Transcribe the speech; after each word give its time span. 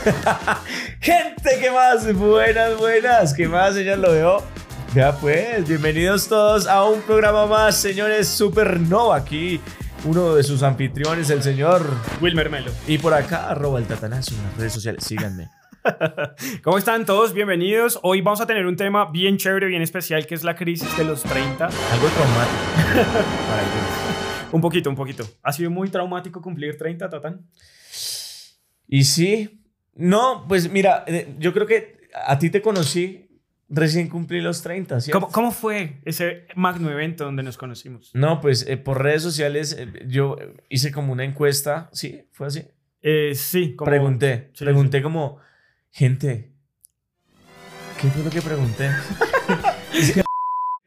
Gente, 1.00 1.58
¿qué 1.60 1.70
más? 1.70 2.12
Buenas, 2.14 2.78
buenas. 2.78 3.34
¿Qué 3.34 3.46
más, 3.46 3.74
señor? 3.74 3.98
Lo 3.98 4.12
veo. 4.12 4.42
Ya 4.94 5.12
pues, 5.12 5.68
bienvenidos 5.68 6.26
todos 6.26 6.66
a 6.66 6.84
un 6.84 7.00
programa 7.02 7.46
más, 7.46 7.76
señores 7.76 8.26
Supernova. 8.26 9.16
Aquí 9.16 9.60
uno 10.04 10.34
de 10.34 10.42
sus 10.42 10.62
anfitriones, 10.62 11.30
el 11.30 11.42
señor. 11.42 11.84
Wilmer 12.20 12.50
Melo. 12.50 12.72
Y 12.86 12.98
por 12.98 13.14
acá, 13.14 13.50
arroba 13.50 13.78
el 13.78 13.86
tatanazo 13.86 14.34
en 14.34 14.42
las 14.42 14.56
redes 14.56 14.72
sociales. 14.72 15.04
Síganme. 15.04 15.59
¿Cómo 16.62 16.78
están 16.78 17.06
todos? 17.06 17.32
Bienvenidos. 17.32 17.98
Hoy 18.02 18.20
vamos 18.20 18.40
a 18.40 18.46
tener 18.46 18.66
un 18.66 18.76
tema 18.76 19.10
bien 19.10 19.36
chévere, 19.36 19.66
bien 19.66 19.82
especial, 19.82 20.26
que 20.26 20.34
es 20.34 20.44
la 20.44 20.54
crisis 20.54 20.94
de 20.96 21.04
los 21.04 21.22
30. 21.22 21.64
Algo 21.66 22.08
traumático. 22.08 23.18
Para. 23.48 24.50
Un 24.52 24.60
poquito, 24.60 24.90
un 24.90 24.96
poquito. 24.96 25.24
¿Ha 25.42 25.52
sido 25.52 25.70
muy 25.70 25.88
traumático 25.88 26.42
cumplir 26.42 26.76
30, 26.76 27.08
Tatán? 27.08 27.46
Y 28.88 29.04
sí, 29.04 29.62
no, 29.94 30.44
pues 30.48 30.70
mira, 30.70 31.04
eh, 31.06 31.34
yo 31.38 31.52
creo 31.52 31.66
que 31.66 32.08
a 32.26 32.38
ti 32.38 32.50
te 32.50 32.60
conocí 32.60 33.28
recién 33.68 34.08
cumplí 34.08 34.40
los 34.40 34.62
30, 34.62 35.00
¿cierto? 35.00 35.20
¿Cómo, 35.20 35.32
¿Cómo 35.32 35.50
fue 35.52 36.00
ese 36.04 36.46
magno 36.56 36.90
evento 36.90 37.24
donde 37.24 37.44
nos 37.44 37.56
conocimos? 37.56 38.10
No, 38.14 38.40
pues 38.40 38.66
eh, 38.68 38.76
por 38.76 39.02
redes 39.02 39.22
sociales 39.22 39.76
eh, 39.78 39.88
yo 40.08 40.36
hice 40.68 40.90
como 40.90 41.12
una 41.12 41.24
encuesta, 41.24 41.88
¿sí? 41.92 42.24
¿Fue 42.32 42.48
así? 42.48 42.64
Eh, 43.00 43.32
sí, 43.34 43.76
como... 43.76 43.88
pregunté, 43.88 44.50
Sí, 44.52 44.64
pregunté 44.64 45.00
como, 45.00 45.38
gente, 45.92 46.52
¿qué 48.00 48.08
fue 48.08 48.24
lo 48.24 48.30
que 48.30 48.42
pregunté? 48.42 48.90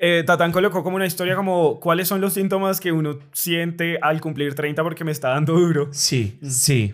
Eh, 0.05 0.23
Tatán 0.25 0.51
colocó 0.51 0.83
como 0.83 0.97
una 0.97 1.05
historia 1.05 1.33
como 1.33 1.79
cuáles 1.79 2.09
son 2.09 2.19
los 2.19 2.33
síntomas 2.33 2.81
que 2.81 2.91
uno 2.91 3.19
siente 3.31 3.99
al 4.01 4.19
cumplir 4.19 4.53
30 4.53 4.83
porque 4.83 5.05
me 5.05 5.13
está 5.13 5.29
dando 5.29 5.53
duro. 5.53 5.87
Sí, 5.93 6.37
sí. 6.45 6.93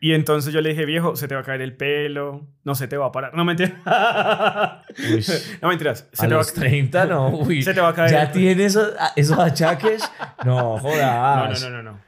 Y 0.00 0.12
entonces 0.14 0.52
yo 0.52 0.60
le 0.60 0.70
dije, 0.70 0.84
viejo, 0.84 1.14
se 1.14 1.28
te 1.28 1.36
va 1.36 1.42
a 1.42 1.44
caer 1.44 1.62
el 1.62 1.76
pelo, 1.76 2.48
no 2.64 2.74
se 2.74 2.88
te 2.88 2.96
va 2.96 3.06
a 3.06 3.12
parar. 3.12 3.32
No, 3.36 3.44
mentira. 3.44 4.82
Uy, 4.98 5.24
no, 5.62 5.68
mentiras. 5.68 6.08
Se 6.12 6.24
a 6.26 6.28
te 6.28 6.34
va 6.34 6.40
los 6.40 6.52
30, 6.52 7.06
no, 7.06 7.28
uy. 7.46 7.62
Se 7.62 7.74
te 7.74 7.80
va 7.80 7.90
a 7.90 7.94
caer. 7.94 8.10
¿Ya 8.10 8.32
tienes 8.32 8.74
esos, 8.74 8.92
esos 9.14 9.38
achaques? 9.38 10.02
No, 10.44 10.74
No, 10.74 10.78
jodas. 10.80 11.62
no, 11.62 11.70
no, 11.70 11.76
no, 11.76 11.82
no. 11.84 11.92
No, 11.92 12.00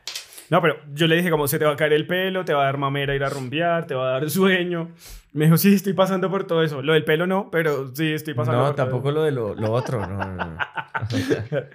pero 0.48 0.76
yo 0.92 1.06
le 1.06 1.16
dije 1.16 1.30
como 1.30 1.48
se 1.48 1.58
te 1.58 1.64
va 1.64 1.72
a 1.72 1.76
caer 1.76 1.92
el 1.92 2.06
pelo, 2.06 2.44
te 2.44 2.52
va 2.54 2.62
a 2.62 2.64
dar 2.66 2.78
mamera 2.78 3.14
ir 3.14 3.24
a 3.24 3.28
rumbear, 3.28 3.86
te 3.86 3.94
va 3.94 4.08
a 4.08 4.20
dar 4.20 4.30
sueño. 4.30 4.90
Me 5.32 5.46
dijo, 5.46 5.56
sí, 5.56 5.74
estoy 5.74 5.94
pasando 5.94 6.30
por 6.30 6.46
todo 6.46 6.62
eso. 6.62 6.80
Lo 6.82 6.92
del 6.92 7.04
pelo 7.04 7.26
no, 7.26 7.50
pero 7.50 7.94
sí, 7.94 8.12
estoy 8.12 8.34
pasando 8.34 8.60
No, 8.60 8.66
por 8.66 8.76
todo 8.76 8.86
tampoco 8.86 9.10
lo 9.10 9.22
de 9.24 9.32
lo, 9.32 9.54
lo 9.54 9.72
otro. 9.72 10.06
No, 10.06 10.16
no, 10.16 10.34
no. 10.36 10.58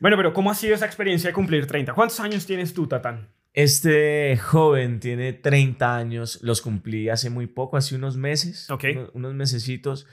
Bueno, 0.00 0.16
pero 0.16 0.32
¿cómo 0.32 0.50
ha 0.50 0.54
sido 0.54 0.74
esa 0.74 0.86
experiencia 0.86 1.28
de 1.30 1.34
cumplir 1.34 1.66
30? 1.66 1.92
¿Cuántos 1.92 2.20
años 2.20 2.46
tienes 2.46 2.72
tú, 2.72 2.86
Tatán? 2.86 3.28
Este 3.52 4.36
joven 4.38 5.00
tiene 5.00 5.32
30 5.32 5.96
años, 5.96 6.38
los 6.42 6.60
cumplí 6.62 7.08
hace 7.08 7.30
muy 7.30 7.46
poco, 7.48 7.76
hace 7.76 7.96
unos 7.96 8.16
meses, 8.16 8.70
Ok. 8.70 8.84
unos, 8.94 9.10
unos 9.14 9.34
mesecitos. 9.34 10.06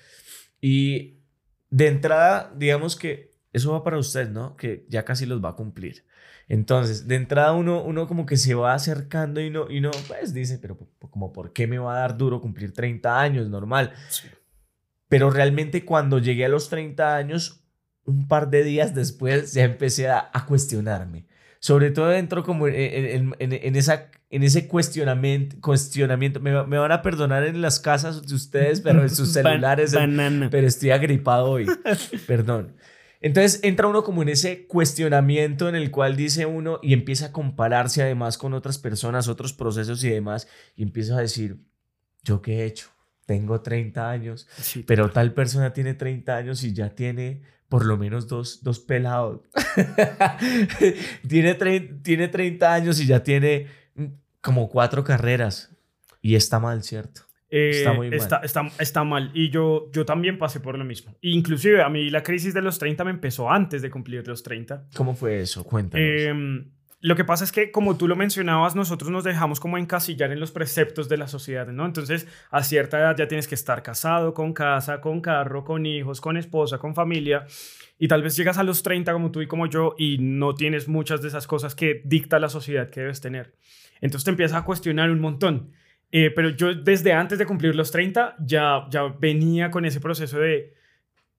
Y 0.60 1.20
de 1.70 1.88
entrada, 1.88 2.52
digamos 2.56 2.96
que 2.96 3.32
eso 3.54 3.72
va 3.74 3.84
para 3.84 3.98
usted, 4.00 4.30
¿no? 4.30 4.56
Que 4.58 4.86
ya 4.90 5.06
casi 5.06 5.26
los 5.26 5.44
va 5.44 5.50
a 5.50 5.56
cumplir. 5.56 6.04
Entonces, 6.50 7.08
de 7.08 7.16
entrada 7.16 7.52
uno, 7.54 7.84
uno 7.84 8.08
como 8.08 8.26
que 8.26 8.38
se 8.38 8.54
va 8.54 8.74
acercando 8.74 9.42
y 9.42 9.50
no, 9.50 9.70
y 9.70 9.82
no, 9.82 9.92
pues 10.08 10.34
dice, 10.34 10.58
pero 10.60 10.78
como, 11.10 11.34
¿por 11.34 11.52
qué 11.52 11.68
me 11.68 11.78
va 11.78 11.96
a 11.98 12.00
dar 12.00 12.18
duro 12.18 12.40
cumplir 12.40 12.72
30 12.74 13.20
años? 13.20 13.50
Normal. 13.50 13.92
Pero 15.10 15.30
realmente 15.30 15.86
cuando 15.86 16.20
llegué 16.20 16.46
a 16.46 16.50
los 16.50 16.70
30 16.70 17.16
años, 17.16 17.64
un 18.06 18.28
par 18.28 18.50
de 18.50 18.64
días 18.64 18.94
después 18.96 19.54
ya 19.54 19.64
empecé 19.64 20.10
a, 20.10 20.30
a 20.34 20.46
cuestionarme. 20.46 21.26
Sobre 21.60 21.92
todo 21.92 22.08
dentro 22.10 22.44
como 22.44 22.68
en, 22.68 22.76
en- 22.76 23.36
en- 23.40 23.54
en 23.54 23.76
esa, 23.76 24.12
en 24.30 24.44
ese 24.44 24.68
cuestionamiento, 24.68 25.58
cuestionamiento. 25.60 26.40
Me, 26.40 26.66
me 26.66 26.78
van 26.78 26.92
a 26.92 27.02
perdonar 27.02 27.44
en 27.46 27.62
las 27.62 27.80
casas 27.80 28.26
de 28.28 28.36
ustedes, 28.36 28.80
pero 28.82 29.02
en 29.02 29.10
sus 29.10 29.34
celulares. 29.34 29.94
Ban- 29.94 30.16
banana. 30.16 30.50
pero 30.52 30.68
estoy 30.68 30.92
agripado 30.92 31.50
hoy. 31.50 31.66
Perdón. 32.28 32.76
Entonces 33.22 33.60
entra 33.64 33.88
uno 33.88 34.04
como 34.04 34.22
en 34.22 34.30
ese 34.30 34.68
cuestionamiento 34.68 35.68
en 35.70 35.76
el 35.76 35.92
cual 35.92 36.16
dice 36.16 36.46
uno 36.46 36.80
y 36.82 36.94
empieza 36.94 37.28
a 37.28 37.32
compararse 37.32 38.02
además 38.02 38.38
con 38.38 38.54
otras 38.54 38.78
personas, 38.78 39.28
otros 39.28 39.54
procesos 39.54 40.04
y 40.04 40.10
demás, 40.10 40.48
y 40.76 40.84
empieza 40.84 41.18
a 41.18 41.22
decir, 41.22 41.58
¿yo 42.24 42.42
qué 42.42 42.60
he 42.60 42.66
hecho? 42.66 42.90
Tengo 43.26 43.62
30 43.62 44.10
años, 44.10 44.48
Sí, 44.58 44.84
pero 44.84 45.12
tal 45.12 45.34
persona 45.34 45.74
tiene 45.74 45.94
30 45.94 46.36
años 46.36 46.64
y 46.64 46.74
ya 46.74 46.96
tiene 46.96 47.42
por 47.70 47.86
lo 47.86 47.98
menos 47.98 48.28
dos, 48.28 48.64
dos 48.64 48.80
pelados. 48.80 49.42
tiene, 51.28 51.56
tiene 52.02 52.28
30 52.30 52.74
años 52.74 53.00
y 53.02 53.06
ya 53.06 53.24
tiene 53.24 53.68
mm, 53.96 54.06
como 54.42 54.70
cuatro 54.70 55.04
carreras. 55.04 55.72
Y 56.22 56.36
está 56.36 56.60
mal, 56.60 56.84
¿cierto? 56.84 57.27
Eh, 57.50 57.70
Está 57.72 57.94
muy 57.94 58.10
mal. 58.10 58.18
Está, 58.20 58.38
está- 58.44 58.68
está 58.80 59.04
mal. 59.04 59.32
Y 59.34 59.50
yo, 59.50 59.90
yo 59.94 60.06
también 60.06 60.38
pasé 60.38 60.60
por 60.60 60.78
lo 60.78 60.84
mismo. 60.84 61.16
Inclusive 61.22 61.82
a 61.82 61.90
mí 61.90 62.10
la 62.10 62.24
crisis 62.24 62.54
de 62.54 62.62
los 62.62 62.78
30 62.80 63.04
me 63.06 63.12
empezó 63.12 63.50
antes 63.50 63.82
de 63.82 63.90
cumplir 63.90 64.28
los 64.28 64.44
30. 64.44 64.88
¿Cómo 64.96 65.16
fue 65.16 65.40
eso? 65.42 65.64
Cuéntanos. 65.64 66.06
Em, 66.06 66.72
lo 67.00 67.16
que 67.16 67.24
pasa 67.24 67.44
es 67.44 67.52
que, 67.52 67.72
como 67.72 67.96
tú 67.96 68.08
lo 68.08 68.16
mencionabas, 68.16 68.76
nosotros 68.76 69.12
nos 69.12 69.24
dejamos 69.24 69.60
como 69.60 69.78
encasillar 69.78 70.32
en 70.32 70.40
los 70.40 70.52
preceptos 70.52 71.08
de 71.08 71.16
la 71.18 71.28
sociedad, 71.28 71.68
¿no? 71.68 71.86
Entonces, 71.86 72.28
a 72.52 72.64
cierta 72.64 73.00
edad 73.00 73.16
ya 73.16 73.28
tienes 73.28 73.48
que 73.48 73.56
estar 73.56 73.84
casado, 73.84 74.34
con 74.34 74.52
casa, 74.52 75.00
con 75.00 75.22
carro, 75.22 75.64
con 75.64 75.86
hijos, 75.86 76.20
con 76.20 76.38
esposa, 76.38 76.80
con 76.80 76.96
familia. 76.96 77.46
Y 78.00 78.08
tal 78.08 78.24
vez 78.24 78.36
llegas 78.36 78.58
a 78.58 78.64
los 78.64 78.84
30 78.84 79.14
como 79.14 79.32
tú 79.32 79.42
y 79.42 79.48
como 79.48 79.68
yo 79.68 79.96
y 79.98 80.18
no 80.20 80.54
tienes 80.56 80.88
muchas 80.88 81.22
de 81.22 81.30
esas 81.30 81.48
cosas 81.48 81.76
que 81.76 82.02
dicta 82.04 82.40
la 82.40 82.50
sociedad 82.50 82.90
que 82.90 83.02
debes 83.02 83.22
tener. 83.22 83.54
Entonces 84.02 84.26
te 84.26 84.32
empiezas 84.32 84.58
a 84.62 84.66
cuestionar 84.66 85.10
un 85.12 85.20
montón. 85.22 85.72
Eh, 86.12 86.32
pero 86.36 86.50
yo 86.50 86.74
desde 86.74 87.12
antes 87.14 87.38
de 87.38 87.46
cumplir 87.46 87.76
los 87.76 87.92
30 87.92 88.36
ya, 88.40 88.88
ya 88.90 89.04
venía 89.20 89.70
con 89.72 89.84
ese 89.86 90.00
proceso 90.00 90.40
de 90.40 90.74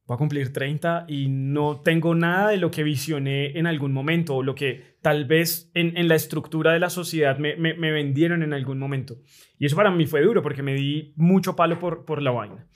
voy 0.05 0.15
a 0.15 0.19
cumplir 0.19 0.53
30 0.53 1.05
y 1.09 1.29
no 1.29 1.81
tengo 1.83 2.15
nada 2.15 2.49
de 2.51 2.57
lo 2.57 2.71
que 2.71 2.83
visioné 2.83 3.59
en 3.59 3.67
algún 3.67 3.93
momento 3.93 4.37
o 4.37 4.43
lo 4.43 4.55
que 4.55 4.97
tal 5.03 5.27
vez 5.27 5.71
en, 5.75 5.97
en 5.99 6.09
la 6.09 6.15
estructura 6.15 6.73
de 6.73 6.81
la 6.81 6.89
sociedad 6.91 7.39
me, 7.39 7.57
me- 7.57 7.75
me 7.75 7.93
vendieron 7.93 8.43
en 8.43 8.53
algún 8.55 8.79
momento. 8.79 9.19
Y 9.59 9.67
eso 9.67 9.77
para 9.77 9.91
mí 9.91 10.07
fue 10.07 10.23
duro 10.23 10.43
porque 10.43 10.63
me 10.63 10.75
di 10.75 11.13
mucho 11.17 11.55
palo 11.57 11.79
por, 11.79 12.05
por 12.07 12.23
la 12.23 12.31
vaina. 12.31 12.67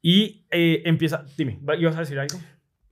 Y 0.00 0.46
eh, 0.52 0.82
empieza, 0.84 1.24
dime, 1.36 1.58
¿va- 1.68 1.76
¿ibas 1.76 1.96
a 1.96 2.00
decir 2.00 2.18
algo? 2.18 2.38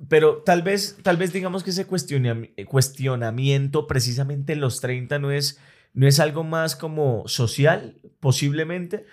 Pero 0.09 0.43
tal 0.45 0.63
vez, 0.63 0.99
tal 1.03 1.17
vez 1.17 1.33
digamos 1.33 1.63
que 1.63 1.71
ese 1.71 1.87
cuestionami- 1.89 2.55
cuestionamiento 2.67 3.87
precisamente 3.87 4.53
en 4.53 4.61
los 4.61 4.81
30 4.81 5.19
no 5.19 5.31
es, 5.31 5.61
no 5.97 6.07
es 6.07 6.21
algo 6.21 6.45
más 6.45 6.77
como 6.77 7.27
social, 7.27 7.97
posiblemente. 8.21 9.07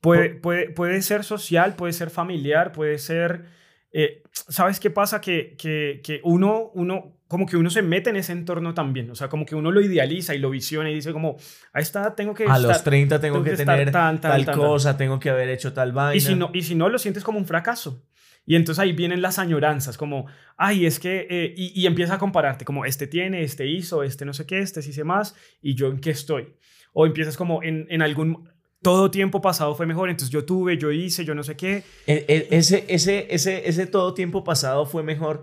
Puede, 0.00 0.30
puede, 0.30 0.70
puede 0.70 1.02
ser 1.02 1.24
social, 1.24 1.74
puede 1.74 1.92
ser 1.92 2.10
familiar, 2.10 2.70
puede 2.70 2.98
ser... 2.98 3.46
eh, 3.90 4.22
¿Sabes 4.30 4.78
qué 4.78 4.88
pasa? 4.90 5.20
Que, 5.20 5.56
que, 5.58 6.00
que 6.04 6.20
uno, 6.22 6.70
uno, 6.74 7.16
como 7.26 7.44
que 7.44 7.56
uno 7.56 7.70
se 7.70 7.82
mete 7.82 8.10
en 8.10 8.16
ese 8.16 8.30
entorno 8.30 8.72
también. 8.72 9.10
O 9.10 9.16
sea, 9.16 9.28
como 9.28 9.44
que 9.44 9.56
uno 9.56 9.72
lo 9.72 9.80
idealiza 9.80 10.32
y 10.36 10.38
lo 10.38 10.50
visiona 10.50 10.88
y 10.90 10.94
dice 10.94 11.12
como, 11.12 11.36
a 11.72 11.80
esta 11.80 12.02
edad 12.02 12.14
tengo 12.14 12.34
que 12.34 12.44
A 12.44 12.46
estar... 12.46 12.60
los 12.60 12.84
30 12.84 13.20
tengo 13.20 13.42
tengo 13.42 13.44
que 13.44 13.56
tener 13.56 13.90
tan, 13.90 14.20
tan, 14.20 14.30
tal 14.30 14.44
tan, 14.44 14.56
cosa, 14.56 14.96
tengo 14.96 15.18
que 15.18 15.30
haber 15.30 15.48
hecho 15.48 15.72
tal 15.72 15.90
vaina. 15.90 16.14
Y 16.14 16.20
si, 16.20 16.36
no, 16.36 16.50
y 16.54 16.62
si 16.62 16.76
no, 16.76 16.88
lo 16.88 17.00
sientes 17.00 17.24
como 17.24 17.38
un 17.40 17.46
fracaso. 17.46 18.04
Y 18.48 18.56
entonces 18.56 18.80
ahí 18.80 18.92
vienen 18.92 19.20
las 19.20 19.38
añoranzas, 19.38 19.98
como, 19.98 20.24
ay, 20.56 20.86
es 20.86 20.98
que, 20.98 21.26
eh", 21.28 21.52
y, 21.54 21.78
y 21.78 21.84
empieza 21.86 22.14
a 22.14 22.18
compararte, 22.18 22.64
como, 22.64 22.86
este 22.86 23.06
tiene, 23.06 23.42
este 23.42 23.66
hizo, 23.66 24.02
este 24.02 24.24
no 24.24 24.32
sé 24.32 24.46
qué, 24.46 24.60
este 24.60 24.80
sí 24.80 24.94
sé 24.94 25.04
más, 25.04 25.34
y 25.60 25.74
yo 25.74 25.88
en 25.88 26.00
qué 26.00 26.08
estoy. 26.10 26.54
O 26.94 27.04
empiezas 27.04 27.36
como 27.36 27.62
en, 27.62 27.86
en 27.90 28.00
algún, 28.00 28.48
todo 28.80 29.10
tiempo 29.10 29.42
pasado 29.42 29.74
fue 29.74 29.84
mejor, 29.84 30.08
entonces 30.08 30.32
yo 30.32 30.46
tuve, 30.46 30.78
yo 30.78 30.90
hice, 30.90 31.26
yo 31.26 31.34
no 31.34 31.42
sé 31.42 31.56
qué. 31.58 31.82
E- 32.06 32.24
e- 32.26 32.48
ese, 32.50 32.86
ese, 32.88 33.26
ese, 33.28 33.68
ese 33.68 33.86
todo 33.86 34.14
tiempo 34.14 34.44
pasado 34.44 34.86
fue 34.86 35.02
mejor. 35.02 35.42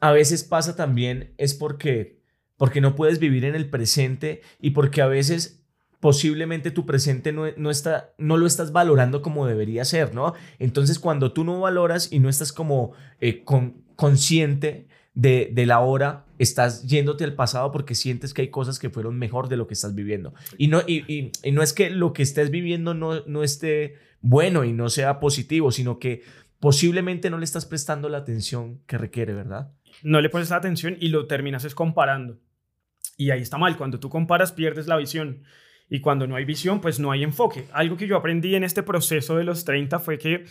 A 0.00 0.10
veces 0.10 0.42
pasa 0.42 0.74
también 0.74 1.34
es 1.38 1.54
porque, 1.54 2.18
porque 2.56 2.80
no 2.80 2.96
puedes 2.96 3.20
vivir 3.20 3.44
en 3.44 3.54
el 3.54 3.70
presente 3.70 4.42
y 4.60 4.70
porque 4.70 5.00
a 5.00 5.06
veces 5.06 5.61
posiblemente 6.02 6.72
tu 6.72 6.84
presente 6.84 7.30
no, 7.32 7.44
no, 7.56 7.70
está, 7.70 8.12
no 8.18 8.36
lo 8.36 8.44
estás 8.46 8.72
valorando 8.72 9.22
como 9.22 9.46
debería 9.46 9.84
ser, 9.84 10.12
¿no? 10.16 10.34
Entonces 10.58 10.98
cuando 10.98 11.32
tú 11.32 11.44
no 11.44 11.60
valoras 11.60 12.12
y 12.12 12.18
no 12.18 12.28
estás 12.28 12.52
como 12.52 12.90
eh, 13.20 13.44
con- 13.44 13.84
consciente 13.94 14.88
de, 15.14 15.50
de 15.52 15.64
la 15.64 15.78
hora, 15.78 16.24
estás 16.40 16.82
yéndote 16.88 17.22
al 17.22 17.34
pasado 17.34 17.70
porque 17.70 17.94
sientes 17.94 18.34
que 18.34 18.42
hay 18.42 18.48
cosas 18.48 18.80
que 18.80 18.90
fueron 18.90 19.16
mejor 19.16 19.48
de 19.48 19.56
lo 19.56 19.68
que 19.68 19.74
estás 19.74 19.94
viviendo. 19.94 20.34
Y 20.58 20.66
no, 20.66 20.80
y, 20.84 21.04
y- 21.06 21.30
y 21.44 21.52
no 21.52 21.62
es 21.62 21.72
que 21.72 21.88
lo 21.90 22.12
que 22.12 22.24
estés 22.24 22.50
viviendo 22.50 22.94
no, 22.94 23.20
no 23.26 23.44
esté 23.44 23.94
bueno 24.20 24.64
y 24.64 24.72
no 24.72 24.88
sea 24.88 25.20
positivo, 25.20 25.70
sino 25.70 26.00
que 26.00 26.22
posiblemente 26.58 27.30
no 27.30 27.38
le 27.38 27.44
estás 27.44 27.64
prestando 27.64 28.08
la 28.08 28.18
atención 28.18 28.80
que 28.88 28.98
requiere, 28.98 29.34
¿verdad? 29.34 29.70
No 30.02 30.20
le 30.20 30.30
pones 30.30 30.50
atención 30.50 30.96
y 30.98 31.10
lo 31.10 31.28
terminas 31.28 31.64
es 31.64 31.76
comparando. 31.76 32.40
Y 33.16 33.30
ahí 33.30 33.40
está 33.40 33.56
mal, 33.56 33.76
cuando 33.76 34.00
tú 34.00 34.08
comparas 34.08 34.50
pierdes 34.50 34.88
la 34.88 34.96
visión. 34.96 35.44
Y 35.94 36.00
cuando 36.00 36.26
no 36.26 36.36
hay 36.36 36.44
visión, 36.46 36.80
pues 36.80 36.98
no 36.98 37.10
hay 37.12 37.22
enfoque. 37.22 37.66
Algo 37.72 37.96
que 37.98 38.06
yo 38.06 38.16
aprendí 38.16 38.54
en 38.54 38.64
este 38.64 38.82
proceso 38.82 39.36
de 39.36 39.44
los 39.44 39.64
30 39.66 39.98
fue 39.98 40.16
que 40.18 40.44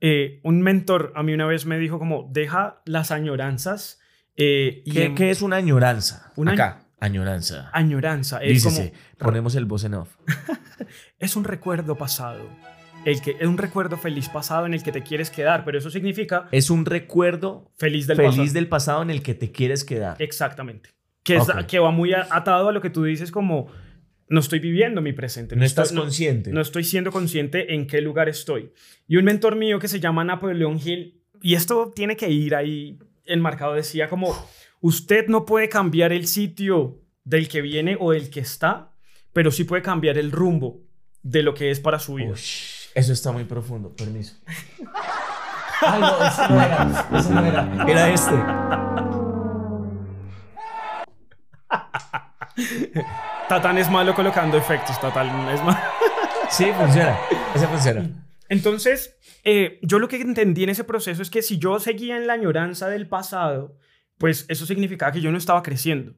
eh, 0.00 0.40
un 0.44 0.62
mentor 0.62 1.12
a 1.14 1.22
mí 1.22 1.34
una 1.34 1.44
vez 1.46 1.66
me 1.66 1.78
dijo 1.78 1.98
como, 1.98 2.28
deja 2.32 2.80
las 2.86 3.10
añoranzas. 3.10 4.00
eh, 4.36 4.82
y 4.86 4.92
¿Qué, 4.92 5.04
en- 5.06 5.14
qué 5.14 5.30
es 5.30 5.42
una 5.42 5.56
añoranza? 5.56 6.32
Una 6.36 6.52
Acá, 6.52 6.84
añoranza. 7.00 7.68
añoranza? 7.74 8.38
Es 8.42 8.52
Dícese, 8.64 8.92
como, 9.18 9.28
ponemos 9.30 9.54
el 9.56 9.66
voz 9.66 9.84
en 9.84 9.94
off. 9.94 10.16
es 11.18 11.36
un 11.36 11.44
recuerdo 11.44 11.96
pasado. 11.96 12.48
El 13.04 13.20
que, 13.20 13.36
es 13.38 13.46
un 13.46 13.58
recuerdo 13.58 13.96
feliz 13.96 14.28
pasado 14.28 14.66
en 14.66 14.74
el 14.74 14.82
que 14.82 14.92
te 14.92 15.02
quieres 15.02 15.30
quedar, 15.30 15.64
pero 15.64 15.78
eso 15.78 15.90
significa 15.90 16.48
Es 16.50 16.68
un 16.70 16.84
recuerdo 16.84 17.70
feliz 17.76 18.06
del 18.06 18.16
feliz 18.16 18.36
pasado. 18.36 18.52
del 18.54 18.68
pasado 18.68 19.02
en 19.02 19.10
el 19.10 19.22
que 19.22 19.34
te 19.34 19.52
quieres 19.52 19.84
quedar. 19.84 20.16
Exactamente. 20.20 20.90
Que, 21.22 21.36
es- 21.36 21.48
Ok. 21.48 21.66
que 21.66 21.78
va 21.78 21.90
muy 21.90 22.12
atado 22.14 22.68
a 22.68 22.72
lo 22.72 22.80
que 22.80 22.90
tú 22.90 23.04
dices 23.04 23.30
como, 23.30 23.68
no 24.30 24.40
estoy 24.40 24.58
viviendo 24.58 25.00
mi 25.00 25.12
presente. 25.12 25.56
No 25.56 25.64
estás 25.64 25.88
estoy- 25.88 26.02
consciente. 26.02 26.50
no 26.52 26.60
estoy 26.60 26.84
siendo 26.84 27.10
consciente 27.12 27.74
en 27.74 27.86
qué 27.86 28.00
lugar 28.00 28.28
estoy. 28.28 28.72
Y 29.06 29.16
un 29.16 29.24
mentor 29.24 29.56
mío 29.56 29.78
que 29.78 29.88
se 29.88 30.00
llama 30.00 30.24
Napoleón 30.24 30.78
Hill, 30.84 31.22
y 31.42 31.54
esto 31.54 31.92
tiene 31.94 32.16
que 32.16 32.28
ir 32.30 32.54
ahí 32.54 32.98
enmarcado, 33.24 33.74
decía 33.74 34.08
como, 34.08 34.34
usted 34.80 35.26
no 35.28 35.44
puede 35.46 35.68
cambiar 35.68 36.12
el 36.12 36.26
sitio 36.26 37.00
del 37.24 37.48
que 37.48 37.60
viene 37.62 37.96
o 38.00 38.12
del 38.12 38.30
que 38.30 38.40
está, 38.40 38.92
pero 39.32 39.50
sí 39.50 39.64
puede 39.64 39.82
cambiar 39.82 40.18
el 40.18 40.30
rumbo 40.32 40.80
de 41.22 41.42
lo 41.42 41.54
que 41.54 41.70
es 41.70 41.80
para 41.80 41.98
su 41.98 42.14
vida. 42.14 42.32
Eso 42.32 43.12
está 43.12 43.32
muy 43.32 43.44
profundo. 43.44 43.94
Permiso. 43.94 44.36
Ay, 45.80 46.00
no, 46.00 46.26
ese 46.26 46.48
no 46.48 46.60
era. 46.60 47.08
Ese 47.18 47.30
no 47.34 47.44
era. 47.44 47.86
Era 47.88 48.12
este. 48.12 48.34
Tatán 53.48 53.78
es 53.78 53.90
malo 53.90 54.14
colocando 54.14 54.56
efectos, 54.56 55.00
Tatán 55.00 55.48
es 55.48 55.62
malo. 55.62 55.78
Sí, 56.50 56.64
funciona. 56.74 57.14
Ese 57.54 57.66
funciona. 57.66 58.08
Entonces, 58.48 59.18
eh, 59.44 59.78
yo 59.82 59.98
lo 59.98 60.08
que 60.08 60.18
entendí 60.18 60.64
en 60.64 60.70
ese 60.70 60.82
proceso 60.84 61.20
es 61.20 61.28
que 61.28 61.42
si 61.42 61.58
yo 61.58 61.78
seguía 61.78 62.16
en 62.16 62.26
la 62.26 62.32
añoranza 62.32 62.88
del 62.88 63.06
pasado, 63.06 63.76
pues 64.16 64.46
eso 64.48 64.64
significaba 64.64 65.12
que 65.12 65.20
yo 65.20 65.30
no 65.30 65.36
estaba 65.36 65.62
creciendo, 65.62 66.14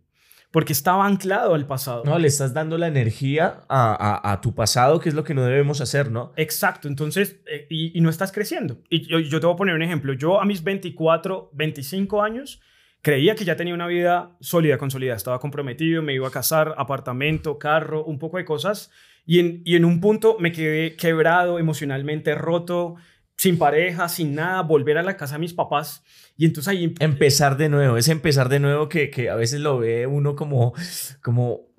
porque 0.53 0.73
estaba 0.73 1.05
anclado 1.05 1.55
al 1.55 1.67
pasado. 1.67 2.05
No, 2.05 2.17
le 2.17 2.29
estás 2.29 2.55
dando 2.55 2.79
la 2.79 2.87
energía 2.87 3.63
a, 3.69 4.21
a- 4.23 4.33
a 4.33 4.41
tu 4.41 4.55
pasado, 4.55 5.01
que 5.01 5.09
es 5.09 5.17
lo 5.17 5.25
que 5.25 5.35
no 5.35 5.43
debemos 5.45 5.81
hacer, 5.81 6.13
¿no? 6.13 6.33
Exacto, 6.37 6.87
entonces, 6.87 7.41
eh, 7.51 7.67
y, 7.69 7.99
y 7.99 8.01
no 8.01 8.09
estás 8.09 8.31
creciendo. 8.31 8.79
Y 8.89 9.09
yo, 9.09 9.19
yo 9.19 9.41
te 9.41 9.47
voy 9.47 9.55
a 9.55 9.59
poner 9.59 9.75
un 9.75 9.83
ejemplo. 9.83 10.13
Yo 10.13 10.41
a 10.41 10.45
mis 10.45 10.63
24, 10.63 11.51
25 11.55 12.23
años, 12.23 12.61
creía 13.03 13.35
que 13.35 13.45
ya 13.45 13.57
tenía 13.57 13.75
una 13.75 13.87
vida 13.87 14.37
sólida, 14.41 14.79
consolidada. 14.79 15.17
Estaba 15.17 15.41
comprometido, 15.41 16.03
me 16.03 16.15
iba 16.15 16.29
a 16.29 16.31
casar, 16.31 16.75
apartamento, 16.77 17.59
carro, 17.59 18.05
un 18.05 18.19
poco 18.19 18.39
de 18.39 18.45
cosas. 18.45 18.91
Y 19.27 19.39
en, 19.39 19.63
y 19.65 19.77
en 19.77 19.85
un 19.85 20.01
punto 20.01 20.37
me 20.39 20.53
quedé 20.53 20.97
quebrado, 20.97 21.59
emocionalmente 21.59 22.35
roto, 22.35 22.97
sin 23.37 23.59
pareja, 23.59 24.09
sin 24.09 24.35
nada, 24.35 24.63
volver 24.63 24.99
a 24.99 25.03
la 25.03 25.17
casa 25.17 25.37
de 25.37 25.41
mis 25.41 25.55
papás. 25.55 26.05
Y 26.37 26.45
entonces 26.45 26.69
ahí... 26.69 26.95
Empezar 27.01 27.57
de 27.57 27.69
nuevo, 27.69 27.97
es 27.97 28.09
empezar 28.09 28.49
de 28.49 28.61
nuevo 28.61 28.89
que, 28.89 29.11
que 29.11 29.31
a 29.31 29.35
veces 29.35 29.61
lo 29.61 29.79
ve 29.79 30.07
uno 30.07 30.37
como, 30.37 30.75
como 31.23 31.71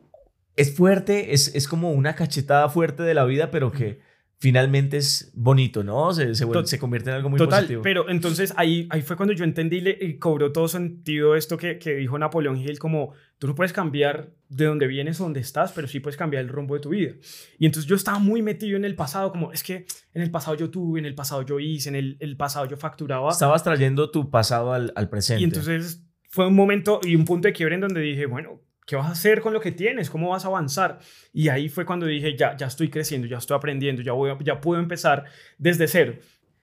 es 0.56 0.76
fuerte, 0.76 1.34
es, 1.34 1.54
es 1.56 1.68
como 1.68 1.92
una 1.92 2.16
cachetada 2.16 2.70
fuerte 2.70 3.04
de 3.04 3.14
la 3.14 3.26
vida, 3.26 3.52
pero 3.52 3.72
que 3.72 4.00
finalmente 4.42 4.98
es 4.98 5.32
bonito, 5.36 5.84
¿no? 5.84 6.12
Se, 6.14 6.34
se, 6.34 6.46
vuelve- 6.46 6.62
Tot- 6.64 6.66
se 6.66 6.80
convierte 6.80 7.12
en 7.12 7.16
algo 7.18 7.30
muy 7.30 7.38
Total, 7.38 7.60
positivo. 7.60 7.84
pero 7.84 8.10
entonces 8.10 8.52
ahí, 8.58 8.88
ahí 8.90 9.04
fue 9.04 9.16
cuando 9.16 9.34
yo 9.34 9.44
entendí 9.44 9.78
y 9.78 9.82
le- 9.82 9.98
y 10.02 10.18
cobró 10.18 10.52
todo 10.52 10.68
sentido 10.68 11.36
esto 11.36 11.58
que, 11.58 11.78
que 11.78 11.96
dijo 11.96 12.18
Napoleón 12.18 12.58
Hill, 12.58 12.80
como 12.80 13.14
tú 13.38 13.46
no 13.46 13.54
puedes 13.54 13.72
cambiar 13.72 14.32
de 14.50 14.66
donde 14.66 14.88
vienes 14.88 15.22
o 15.22 15.26
donde 15.26 15.42
estás, 15.42 15.74
pero 15.74 15.88
sí 15.88 16.00
puedes 16.00 16.18
cambiar 16.18 16.42
el 16.42 16.50
rumbo 16.50 16.74
de 16.74 16.82
tu 16.82 16.90
vida. 16.90 17.12
Y 17.60 17.68
entonces 17.68 17.88
yo 17.88 17.96
estaba 17.96 18.18
muy 18.18 18.42
metido 18.42 18.78
en 18.78 18.84
el 18.86 18.96
pasado, 18.96 19.32
como 19.32 19.52
es 19.52 19.62
que 19.62 19.86
en 20.16 20.24
el 20.24 20.32
pasado 20.32 20.58
yo 20.58 20.72
tuve, 20.72 21.00
en 21.00 21.06
el 21.06 21.14
pasado 21.14 21.44
yo 21.44 21.60
hice, 21.60 21.90
en 21.90 21.96
el, 21.96 22.18
el 22.20 22.36
pasado 22.36 22.66
yo 22.66 22.78
facturaba. 22.78 23.30
Estabas 23.32 23.64
trayendo 23.64 24.10
tu 24.10 24.32
pasado 24.32 24.74
al, 24.74 24.92
al 24.96 25.08
presente. 25.08 25.42
Y 25.42 25.44
entonces 25.44 26.04
fue 26.30 26.48
un 26.48 26.56
momento 26.56 27.00
y 27.04 27.16
un 27.16 27.26
punto 27.26 27.48
de 27.48 27.54
quiebre 27.54 27.76
en 27.76 27.82
donde 27.82 28.02
dije, 28.02 28.26
bueno, 28.26 28.60
¿qué 28.92 28.98
vas 28.98 29.08
a 29.08 29.12
hacer 29.12 29.40
con 29.40 29.54
lo 29.54 29.62
que 29.62 29.72
tienes? 29.72 30.10
¿Cómo 30.10 30.30
vas 30.32 30.44
a 30.44 30.50
avanzar? 30.50 31.00
Y 31.32 31.48
ahí 31.48 31.70
fue 31.70 31.86
cuando 31.86 32.06
dije, 32.06 32.36
ya, 32.36 32.58
ya 32.58 32.68
estoy 32.68 32.90
creciendo, 32.90 33.26
ya 33.26 33.38
estoy 33.38 33.56
aprendiendo, 33.56 34.02
ya, 34.02 34.12
voy 34.12 34.32
a- 34.32 34.38
ya 34.44 34.60
puedo 34.60 34.82
empezar 34.82 35.24
desde 35.58 35.88
cero. 35.88 36.16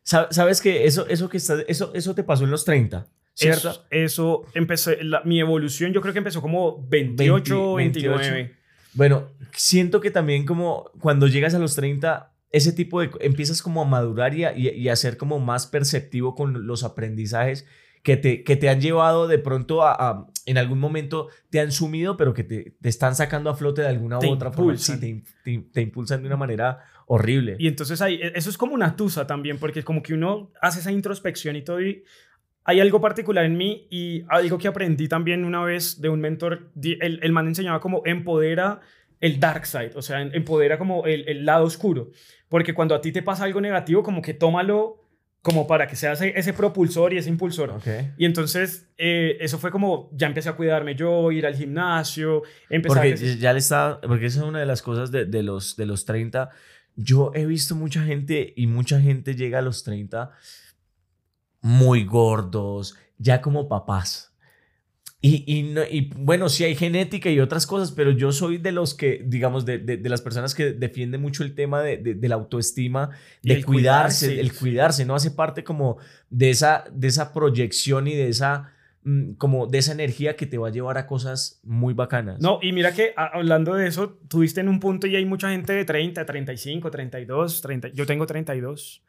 Sa- 0.03 0.29
Sabes 0.31 0.61
que 0.61 0.85
eso, 0.85 1.07
eso 1.09 1.31
que 1.31 1.39
eso, 1.39 1.95
eso 1.95 2.15
te 2.15 2.23
pasó 2.25 2.45
en 2.45 2.51
los 2.51 2.67
30, 2.67 3.07
¿cierto? 3.33 3.71
Eso, 3.71 3.87
eso 3.91 4.43
empecé, 4.53 5.03
la- 5.03 5.23
mi 5.25 5.41
evolución 5.41 5.95
yo 5.95 6.03
creo 6.03 6.13
que 6.13 6.19
empezó 6.19 6.43
como 6.43 6.87
28, 6.89 7.75
20, 7.77 7.99
29. 8.01 8.55
Bueno, 8.93 9.29
siento 9.53 10.01
que 10.03 10.11
también 10.11 10.45
como 10.45 10.91
cuando 11.01 11.29
llegas 11.29 11.55
a 11.55 11.59
los 11.59 11.75
30, 11.77 12.35
ese 12.53 12.73
tipo 12.73 13.01
de... 13.01 13.11
empiezas 13.21 13.63
como 13.63 13.81
a 13.81 13.85
madurar 13.87 14.35
y 14.35 14.45
a, 14.45 14.53
y 14.55 14.89
a 14.91 14.97
ser 14.97 15.17
como 15.17 15.39
más 15.41 15.67
perceptivo 15.67 16.35
con 16.35 16.67
los 16.67 16.85
aprendizajes 16.85 17.65
que 18.03 18.17
te, 18.17 18.43
que 18.45 18.57
te 18.57 18.69
han 18.69 18.81
llevado 18.81 19.27
de 19.29 19.39
pronto 19.39 19.83
a, 19.83 19.93
a- 19.93 20.27
en 20.47 20.57
algún 20.59 20.79
momento 20.79 21.29
te 21.51 21.61
han 21.61 21.73
sumido, 21.73 22.17
pero 22.17 22.33
que 22.33 22.45
te, 22.45 22.77
te 22.81 22.89
están 22.89 23.15
sacando 23.15 23.51
a 23.51 23.55
flote 23.55 23.83
de 23.83 23.89
alguna 23.89 24.19
Te 24.19 24.27
u 24.29 24.33
otra 24.33 24.51
forma. 24.51 24.73
impulsan. 24.73 25.01
Sí, 25.01 25.23
te, 25.45 25.59
te- 25.73 25.81
impulsan 25.83 26.21
de 26.23 26.27
una 26.29 26.37
manera 26.37 26.81
horrible. 27.07 27.57
Y 27.59 27.69
entonces 27.69 28.01
ahí, 28.01 28.15
e, 28.23 28.33
eso 28.35 28.49
es 28.51 28.57
como 28.59 28.75
una 28.75 28.97
tusa 28.97 29.27
también, 29.27 29.59
porque 29.59 29.83
como 29.83 30.03
que 30.03 30.15
uno 30.15 30.51
hace 30.63 30.81
esa 30.81 30.91
introspección 30.93 31.57
y 31.57 31.63
todo. 31.63 31.81
Y 31.83 32.03
hay 32.65 32.81
algo 32.81 33.01
particular 33.01 33.45
en 33.45 33.57
mí 33.57 33.87
y 33.91 34.25
algo 34.29 34.59
que 34.59 34.69
aprendí 34.69 35.09
también 35.09 35.45
una 35.45 35.63
vez 35.65 36.01
de 36.01 36.09
un 36.09 36.21
mentor. 36.21 36.71
El, 36.83 37.21
el 37.23 37.33
man 37.33 37.47
enseñaba 37.49 37.81
como 37.81 38.03
empodera 38.05 38.81
el 39.21 39.41
dark 39.41 39.67
side, 39.67 39.93
o 39.97 40.03
sea, 40.03 40.23
empodera 40.23 40.79
como 40.79 41.05
el, 41.05 41.29
el 41.29 41.45
lado 41.45 41.65
oscuro. 41.65 42.11
Porque 42.49 42.73
cuando 42.75 42.95
a 42.95 43.01
ti 43.01 43.11
te 43.11 43.23
pasa 43.23 43.45
algo 43.45 43.61
negativo, 43.61 44.03
como 44.03 44.23
que 44.23 44.33
tómalo 44.35 44.98
como 45.43 45.67
para 45.67 45.87
que 45.87 45.97
sea 45.97 46.13
ese, 46.13 46.39
ese 46.39 46.53
propulsor 46.53 47.13
y 47.13 47.19
ese 47.19 47.29
impulsor. 47.29 47.81
Y 48.17 48.25
entonces 48.25 48.89
eh, 48.99 49.37
eso 49.41 49.59
fue 49.59 49.71
como, 49.71 50.11
ya 50.13 50.27
empecé 50.27 50.49
a 50.49 50.57
cuidarme 50.57 50.95
yo, 50.95 51.31
ir 51.31 51.47
al 51.47 51.55
gimnasio, 51.55 52.43
empezar 52.69 53.05
Porque 53.07 53.15
a... 53.15 53.37
ya 53.37 53.53
le 53.53 53.59
está, 53.59 54.01
porque 54.01 54.27
esa 54.27 54.41
es 54.41 54.45
una 54.45 54.61
de 54.61 54.67
las 54.67 54.83
cosas 54.83 55.11
de, 55.11 55.25
de 55.25 55.43
los, 55.43 55.77
de 55.77 55.87
los 55.87 56.05
30. 56.05 56.51
Yo 56.97 57.31
he 57.35 57.47
visto 57.47 57.77
mucha 57.77 58.03
gente 58.03 58.53
y 58.57 58.67
mucha 58.67 59.01
gente 59.01 59.37
llega 59.37 59.61
a 59.61 59.63
los 59.63 59.85
30 59.85 60.33
muy 61.61 62.05
gordos, 62.05 62.97
ya 63.19 63.41
como 63.41 63.69
papás. 63.69 64.28
Y, 65.21 65.43
y, 65.53 65.63
no- 65.65 65.83
y, 65.83 66.13
bueno, 66.17 66.49
sí 66.49 66.63
hay 66.63 66.77
genética 66.77 67.29
y 67.29 67.41
otras 67.41 67.67
cosas, 67.67 67.91
pero 67.91 68.13
yo 68.13 68.31
soy 68.31 68.59
de 68.59 68.71
los 68.71 68.95
que, 68.95 69.25
digamos, 69.27 69.65
de, 69.67 69.79
de, 69.79 69.97
de 69.97 70.09
las 70.09 70.23
personas 70.23 70.55
que 70.55 70.73
defiende 70.73 71.19
mucho 71.19 71.43
el 71.43 71.57
tema 71.57 71.83
de, 71.83 71.97
de- 71.97 72.29
la 72.29 72.37
autoestima, 72.37 73.11
de 73.43 73.55
el 73.55 73.65
cuidarse, 73.67 74.27
cuidarse. 74.27 74.41
el 74.41 74.53
cuidarse, 74.57 75.05
¿no? 75.05 75.17
Hace 75.17 75.33
parte 75.33 75.65
como 75.65 75.97
de 76.31 76.51
esa, 76.51 76.85
de 76.93 77.09
esa 77.09 77.33
proyección 77.33 78.07
y 78.07 78.15
de 78.15 78.29
esa, 78.29 78.73
mm, 79.03 79.33
como 79.33 79.67
de 79.67 79.79
esa 79.79 79.91
energía 79.91 80.37
que 80.37 80.47
te 80.47 80.57
va 80.57 80.69
a 80.69 80.71
llevar 80.71 80.99
a 80.99 81.09
cosas 81.09 81.59
muy 81.65 81.95
bacanas. 81.95 82.41
No, 82.41 82.61
y 82.63 82.71
mira 82.73 82.95
que 82.95 83.13
a- 83.17 83.27
hablando 83.39 83.75
de 83.75 83.89
eso, 83.89 84.21
tuviste 84.29 84.61
en 84.61 84.69
un 84.69 84.79
punto 84.79 85.09
y 85.09 85.17
hay 85.17 85.25
mucha 85.25 85.51
gente 85.51 85.73
de 85.73 85.85
30, 85.85 86.25
35, 86.27 86.93
32, 86.93 87.61
30, 87.61 87.89
yo 87.89 88.07
tengo 88.07 88.25
32, 88.25 89.03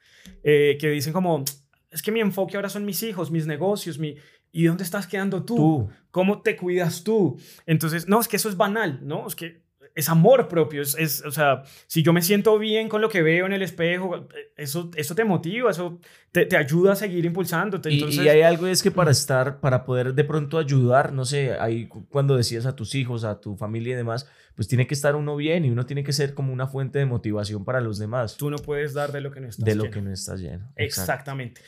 eh, 0.44 0.75
que 0.82 0.89
dicen 0.89 1.13
como, 1.13 1.46
es 1.92 2.01
que 2.01 2.12
mi 2.12 2.20
enfoque 2.20 2.56
ahora 2.56 2.70
son 2.70 2.84
mis 2.84 3.04
hijos, 3.04 3.30
mis 3.30 3.46
negocios, 3.46 4.00
mi... 4.00 4.16
¿Y 4.51 4.65
dónde 4.65 4.84
estás 4.84 5.08
quedando 5.08 5.44
tú? 5.44 5.56
Tú. 5.56 5.89
¿Cómo 6.12 6.41
te 6.41 6.56
cuidas 6.58 7.03
tú? 7.03 7.39
Entonces, 7.65 8.08
no, 8.08 8.20
es 8.20 8.27
que 8.27 8.38
eso 8.38 8.50
es 8.50 8.58
banal, 8.58 9.00
¿no? 9.03 9.27
Es 9.27 9.36
que 9.36 9.62
es 9.96 10.08
amor 10.08 10.48
propio, 10.48 10.82
es, 10.82 10.96
es, 10.98 11.25
o 11.25 11.32
sea, 11.32 11.63
si 11.88 12.03
yo 12.03 12.13
me 12.13 12.22
siento 12.22 12.58
bien 12.58 12.88
con 12.88 13.01
lo 13.01 13.10
que 13.10 13.22
veo 13.22 13.46
en 13.48 13.53
el 13.53 13.62
espejo, 13.62 14.27
eso, 14.56 14.89
eso 14.96 15.13
te 15.15 15.25
motiva, 15.25 15.72
eso 15.72 16.00
te, 16.32 16.46
te 16.46 16.56
ayuda 16.56 16.94
a 16.94 16.96
seguir 16.96 17.25
impulsándote. 17.25 17.89
Y, 17.91 17.96
Entonces, 17.96 18.24
y 18.24 18.29
hay 18.29 18.41
algo 18.44 18.68
es 18.68 18.82
que 18.82 18.91
para 18.91 19.12
estar, 19.12 19.60
para 19.60 19.84
poder 19.84 20.13
de 20.13 20.24
pronto 20.24 20.58
ayudar, 20.58 21.12
no 21.12 21.25
sé, 21.25 21.53
ahí 21.60 21.88
cu- 21.88 22.08
cuando 22.08 22.38
decías 22.38 22.65
a 22.65 22.75
tus 22.75 22.96
hijos, 22.96 23.24
a 23.25 23.41
tu 23.41 23.58
familia 23.58 23.94
y 23.94 23.98
demás, 23.98 24.29
pues 24.56 24.68
tiene 24.70 24.88
que 24.88 24.94
estar 24.94 25.15
uno 25.15 25.36
bien 25.36 25.65
y 25.65 25.70
uno 25.70 25.86
tiene 25.86 26.03
que 26.03 26.13
ser 26.13 26.34
como 26.34 26.53
una 26.53 26.68
fuente 26.68 27.00
de 27.00 27.06
motivación 27.06 27.65
para 27.65 27.82
los 27.82 27.98
demás, 28.00 28.38
tú 28.38 28.50
no 28.50 28.58
puedes 28.58 28.94
dar 28.94 29.12
de 29.12 29.20
lo 29.22 29.32
que 29.32 29.41
no 29.41 29.48
estás 29.50 29.65
de 29.65 29.75
lo 29.75 29.84
lleno. 29.86 29.94
que 29.94 30.01
no 30.01 30.12
estás 30.13 30.39
lleno. 30.39 30.72
Exactamente. 30.77 31.62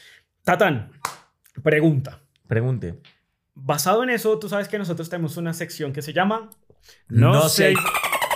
Tatán, 0.44 0.92
pregunta. 1.64 2.22
Pregunte. 2.52 3.00
Basado 3.56 4.04
en 4.04 4.10
eso, 4.10 4.38
tú 4.38 4.50
sabes 4.50 4.68
que 4.68 4.78
nosotros 4.78 5.10
tenemos 5.10 5.38
una 5.38 5.54
sección 5.54 5.94
que 5.94 6.02
se 6.02 6.12
llama 6.12 6.50
No 7.08 7.48
sé. 7.48 7.76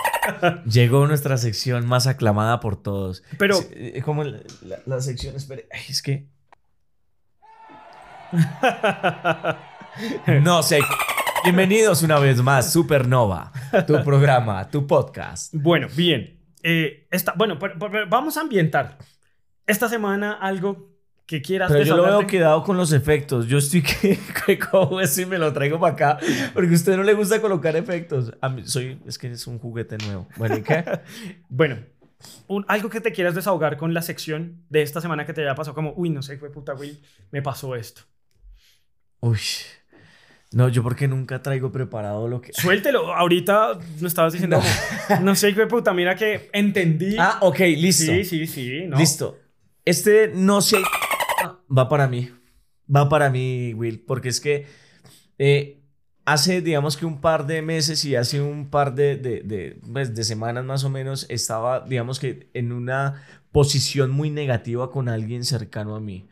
Llegó 0.64 1.06
nuestra 1.06 1.36
sección 1.36 1.86
más 1.86 2.06
aclamada 2.06 2.58
por 2.60 2.82
todos. 2.82 3.22
Pero 3.38 3.56
Sí, 3.56 3.66
eh, 3.72 4.00
como 4.02 4.24
la, 4.24 4.38
la- 4.62 4.78
la 4.86 5.00
sección, 5.02 5.36
espere, 5.36 5.68
ay, 5.70 5.82
es 5.90 6.00
que... 6.00 6.30
No 10.40 10.62
sé. 10.62 10.80
Bienvenidos 11.44 12.02
una 12.02 12.18
vez 12.18 12.40
más, 12.40 12.72
Supernova, 12.72 13.52
tu 13.86 14.02
programa, 14.02 14.66
tu 14.70 14.86
podcast. 14.86 15.52
bueno, 15.54 15.88
bien. 15.94 16.40
Eh, 16.62 17.06
esta, 17.10 17.34
bueno, 17.36 17.58
pero- 17.58 17.78
pero 17.78 18.08
vamos 18.08 18.38
a 18.38 18.40
ambientar. 18.40 18.96
Esta 19.66 19.90
semana 19.90 20.32
algo 20.40 20.95
que 21.26 21.42
quieras 21.42 21.70
Pero 21.72 21.84
yo 21.84 21.96
lo 21.96 22.04
veo 22.04 22.26
quedado 22.26 22.62
con 22.62 22.76
los 22.76 22.92
efectos. 22.92 23.46
Yo 23.48 23.58
estoy 23.58 23.82
que, 24.00 24.18
que 24.46 24.58
cojo 24.58 25.00
eso 25.00 25.22
y 25.22 25.26
me 25.26 25.38
lo 25.38 25.52
traigo 25.52 25.78
para 25.80 25.94
acá. 25.94 26.18
Porque 26.54 26.70
a 26.70 26.74
usted 26.74 26.96
no 26.96 27.02
le 27.02 27.14
gusta 27.14 27.40
colocar 27.40 27.74
efectos. 27.76 28.32
A 28.40 28.48
mí, 28.48 28.62
soy, 28.66 29.00
es 29.06 29.18
que 29.18 29.30
es 29.32 29.46
un 29.46 29.58
juguete 29.58 29.98
nuevo. 29.98 30.28
Bueno, 30.36 30.56
¿y 30.56 30.62
qué? 30.62 30.84
Bueno, 31.48 31.78
un- 32.46 32.64
algo 32.68 32.88
que 32.88 33.00
te 33.00 33.12
quieras 33.12 33.34
desahogar 33.34 33.76
con 33.76 33.92
la 33.92 34.02
sección 34.02 34.62
de 34.70 34.82
esta 34.82 35.00
semana 35.00 35.26
que 35.26 35.32
te 35.32 35.42
haya 35.42 35.54
pasado, 35.54 35.74
como, 35.74 35.92
uy, 35.96 36.10
no 36.10 36.22
sé, 36.22 36.38
fue 36.38 36.50
puta, 36.50 36.72
güey, 36.74 36.98
me 37.32 37.42
pasó 37.42 37.74
esto. 37.74 38.02
Uy. 39.20 39.38
No, 40.52 40.68
yo 40.68 40.82
porque 40.82 41.08
nunca 41.08 41.42
traigo 41.42 41.72
preparado 41.72 42.28
lo 42.28 42.40
que... 42.40 42.52
Suéltelo, 42.52 43.12
ahorita 43.12 43.78
me 44.00 44.06
estabas 44.08 44.32
diciendo, 44.32 44.60
no 45.22 45.34
sé, 45.34 45.52
fue 45.54 45.66
puta, 45.66 45.92
mira 45.92 46.14
que 46.14 46.48
entendí. 46.52 47.16
Ah, 47.18 47.38
ok, 47.42 47.58
listo. 47.76 48.12
sí, 48.12 48.24
sí, 48.24 48.46
sí, 48.46 48.84
¿no? 48.86 48.96
Listo. 48.96 49.38
Este 49.84 50.32
no 50.34 50.60
sé 50.62 50.78
va 51.70 51.88
para 51.88 52.08
mí. 52.08 52.30
Va 52.94 53.08
para 53.08 53.30
mí, 53.30 53.74
Will, 53.74 54.00
porque 54.00 54.28
es 54.28 54.40
que 54.40 54.66
eh, 55.38 55.82
hace, 56.24 56.60
digamos 56.60 56.96
que 56.96 57.06
un 57.06 57.20
par 57.20 57.46
de 57.46 57.62
meses 57.62 58.04
y 58.04 58.16
hace 58.16 58.40
un 58.40 58.68
par 58.70 58.94
de, 58.94 59.16
de, 59.16 59.42
de, 59.42 59.80
pues, 59.92 60.14
de 60.14 60.24
semanas 60.24 60.64
más 60.64 60.84
o 60.84 60.90
menos, 60.90 61.26
estaba, 61.28 61.80
digamos 61.80 62.18
que 62.18 62.50
en 62.52 62.72
una 62.72 63.22
posición 63.52 64.10
muy 64.10 64.30
negativa 64.30 64.90
con 64.90 65.08
alguien 65.08 65.44
cercano 65.44 65.96
a 65.96 66.00
mí. 66.00 66.28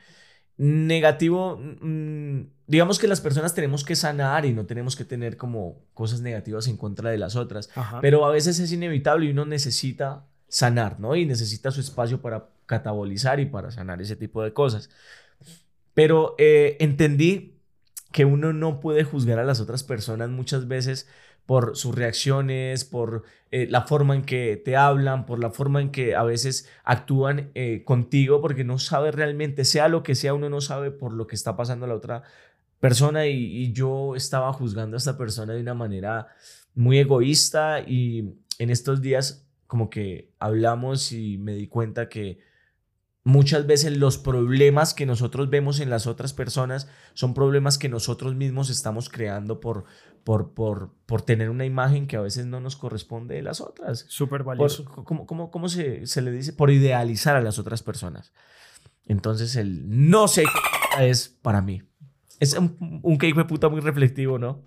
Negativo, 0.56 1.58
mm, 1.58 2.42
digamos 2.66 2.98
que 2.98 3.08
las 3.08 3.20
personas 3.20 3.54
tenemos 3.54 3.84
que 3.84 3.96
sanar 3.96 4.44
y 4.46 4.52
no 4.52 4.66
tenemos 4.66 4.94
que 4.94 5.04
tener 5.04 5.36
como 5.36 5.80
cosas 5.94 6.20
negativas 6.20 6.68
en 6.68 6.76
contra 6.76 7.10
de 7.10 7.18
las 7.18 7.34
otras. 7.34 7.70
Ajá. 7.74 8.00
Pero 8.00 8.24
a 8.24 8.30
veces 8.30 8.58
es 8.58 8.70
inevitable 8.72 9.26
y 9.26 9.30
uno 9.30 9.44
necesita 9.44 10.26
sanar, 10.48 11.00
¿no? 11.00 11.16
Y 11.16 11.26
necesita 11.26 11.70
su 11.70 11.80
espacio 11.80 12.20
para 12.20 12.48
catabolizar 12.66 13.40
y 13.40 13.46
para 13.46 13.70
sanar 13.70 14.00
ese 14.00 14.16
tipo 14.16 14.42
de 14.42 14.52
cosas. 14.52 14.90
Pero 15.94 16.34
eh, 16.38 16.76
entendí 16.80 17.54
que 18.12 18.24
uno 18.24 18.52
no 18.52 18.80
puede 18.80 19.04
juzgar 19.04 19.38
a 19.38 19.44
las 19.44 19.60
otras 19.60 19.82
personas 19.82 20.30
muchas 20.30 20.68
veces 20.68 21.08
por 21.46 21.76
sus 21.76 21.94
reacciones, 21.94 22.84
por 22.84 23.24
eh, 23.50 23.66
la 23.68 23.82
forma 23.82 24.14
en 24.14 24.22
que 24.22 24.60
te 24.64 24.76
hablan, 24.76 25.26
por 25.26 25.38
la 25.38 25.50
forma 25.50 25.80
en 25.80 25.90
que 25.90 26.14
a 26.14 26.22
veces 26.22 26.68
actúan 26.84 27.50
eh, 27.54 27.82
contigo, 27.84 28.40
porque 28.40 28.64
no 28.64 28.78
sabe 28.78 29.12
realmente, 29.12 29.64
sea 29.64 29.88
lo 29.88 30.02
que 30.02 30.14
sea, 30.14 30.34
uno 30.34 30.48
no 30.48 30.60
sabe 30.60 30.90
por 30.90 31.12
lo 31.12 31.26
que 31.26 31.36
está 31.36 31.56
pasando 31.56 31.86
la 31.86 31.94
otra 31.94 32.22
persona 32.80 33.26
y, 33.26 33.34
y 33.34 33.72
yo 33.72 34.16
estaba 34.16 34.52
juzgando 34.52 34.96
a 34.96 34.98
esta 34.98 35.18
persona 35.18 35.54
de 35.54 35.60
una 35.60 35.74
manera 35.74 36.28
muy 36.74 36.98
egoísta 36.98 37.80
y 37.80 38.34
en 38.58 38.70
estos 38.70 39.00
días 39.02 39.46
como 39.66 39.90
que 39.90 40.30
hablamos 40.38 41.12
y 41.12 41.38
me 41.38 41.54
di 41.54 41.66
cuenta 41.66 42.08
que 42.08 42.38
muchas 43.24 43.66
veces 43.66 43.96
los 43.96 44.18
problemas 44.18 44.92
que 44.94 45.06
nosotros 45.06 45.48
vemos 45.50 45.80
en 45.80 45.88
las 45.90 46.06
otras 46.06 46.32
personas 46.34 46.88
son 47.14 47.32
problemas 47.34 47.78
que 47.78 47.88
nosotros 47.88 48.34
mismos 48.34 48.68
estamos 48.70 49.08
creando 49.08 49.60
por, 49.60 49.84
por, 50.24 50.52
por, 50.52 50.92
por 51.06 51.22
tener 51.22 51.48
una 51.50 51.64
imagen 51.64 52.06
que 52.06 52.16
a 52.16 52.20
veces 52.20 52.44
no 52.46 52.60
nos 52.60 52.76
corresponde 52.76 53.34
de 53.36 53.42
las 53.42 53.60
otras. 53.62 54.04
Súper 54.08 54.40
Por- 54.44 54.56
valioso. 54.56 54.84
¿Cómo, 54.84 55.26
cómo- 55.26 55.50
cómo 55.50 55.68
se, 55.68 56.06
se 56.06 56.20
le 56.22 56.30
dice? 56.32 56.52
Por 56.52 56.70
idealizar 56.70 57.34
a 57.36 57.40
las 57.40 57.58
otras 57.58 57.82
personas. 57.82 58.32
Entonces 59.06 59.56
el 59.56 59.84
no 60.10 60.28
sé 60.28 60.44
qué 60.96 61.08
es 61.10 61.28
para 61.28 61.60
mí. 61.62 61.82
Es 62.40 62.54
un, 62.54 63.00
un 63.02 63.18
hijo 63.22 63.38
de 63.38 63.44
puta 63.46 63.68
muy 63.68 63.80
reflectivo, 63.80 64.38
¿no? 64.38 64.62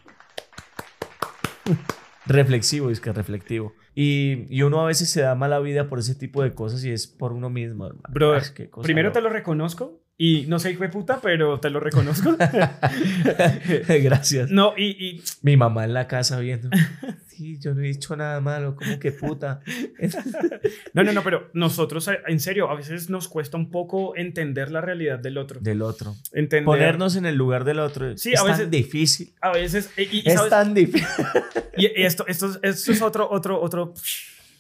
Reflexivo, 2.28 2.90
es 2.90 3.00
que 3.00 3.12
reflectivo. 3.14 3.74
Y, 3.96 4.46
y 4.50 4.62
uno 4.62 4.82
a 4.82 4.86
veces 4.86 5.10
se 5.10 5.22
da 5.22 5.36
mala 5.36 5.60
vida 5.60 5.90
por 5.90 6.00
ese 6.00 6.16
tipo 6.16 6.44
de 6.44 6.54
cosas 6.54 6.84
y 6.84 6.92
es 6.92 7.08
por 7.08 7.34
uno 7.34 7.50
mismo, 7.50 7.88
hermano. 7.88 8.08
Brother, 8.10 8.44
Ay, 8.44 8.50
qué 8.56 8.70
cosa 8.70 8.84
Primero 8.84 9.12
te 9.12 9.22
lo 9.22 9.30
reconozco 9.30 10.02
y 10.18 10.46
no 10.48 10.60
sé, 10.60 10.72
hijo 10.72 10.84
de 10.84 10.90
puta, 10.90 11.20
pero 11.22 11.60
te 11.60 11.70
lo 11.70 11.80
reconozco. 11.80 12.36
Gracias. 13.88 14.50
no, 14.50 14.74
y, 14.78 14.86
y 14.86 15.24
Mi 15.42 15.58
mamá 15.58 15.86
en 15.86 15.94
la 15.94 16.08
casa 16.08 16.40
viendo. 16.40 16.70
Sí, 17.38 17.60
yo 17.60 17.74
no 17.75 17.82
he 17.82 17.88
dicho 17.88 18.15
nada 18.15 18.41
malo, 18.41 18.75
como 18.75 18.98
que 19.00 19.12
puta. 19.12 19.60
No, 20.94 21.03
no, 21.03 21.13
no, 21.13 21.24
pero 21.24 21.50
nosotros, 21.53 22.08
eh, 22.08 22.20
en 22.27 22.39
serio, 22.39 22.70
a 22.70 22.75
veces 22.75 23.10
nos 23.10 23.27
cuesta 23.27 23.56
un 23.58 23.70
poco 23.70 24.15
entender 24.15 24.72
la 24.72 24.82
realidad 24.82 25.20
del 25.20 25.38
otro. 25.38 25.60
Del 25.62 25.82
otro. 25.84 26.15
Entender. 26.34 26.65
Ponernos 26.65 27.15
en 27.15 27.25
el 27.27 27.36
lugar 27.36 27.63
del 27.63 27.79
otro. 27.79 28.17
Sí, 28.17 28.34
es 28.34 28.39
a 28.39 28.44
veces- 28.44 28.62
tan 28.62 28.72
difícil. 28.72 29.34
A 29.41 29.51
veces. 29.51 29.91
Y, 29.98 30.01
y- 30.01 30.08
y 30.25 30.29
Es 30.29 30.34
¿sabes? 30.36 30.50
tan 30.50 30.74
difícil. 30.74 31.06
Y- 31.77 31.86
esto, 32.01 32.25
esto, 32.27 32.48
es- 32.48 32.60
esto 32.63 32.91
es 32.91 33.01
otro, 33.03 33.29
otro, 33.29 33.62
otro. 33.62 33.94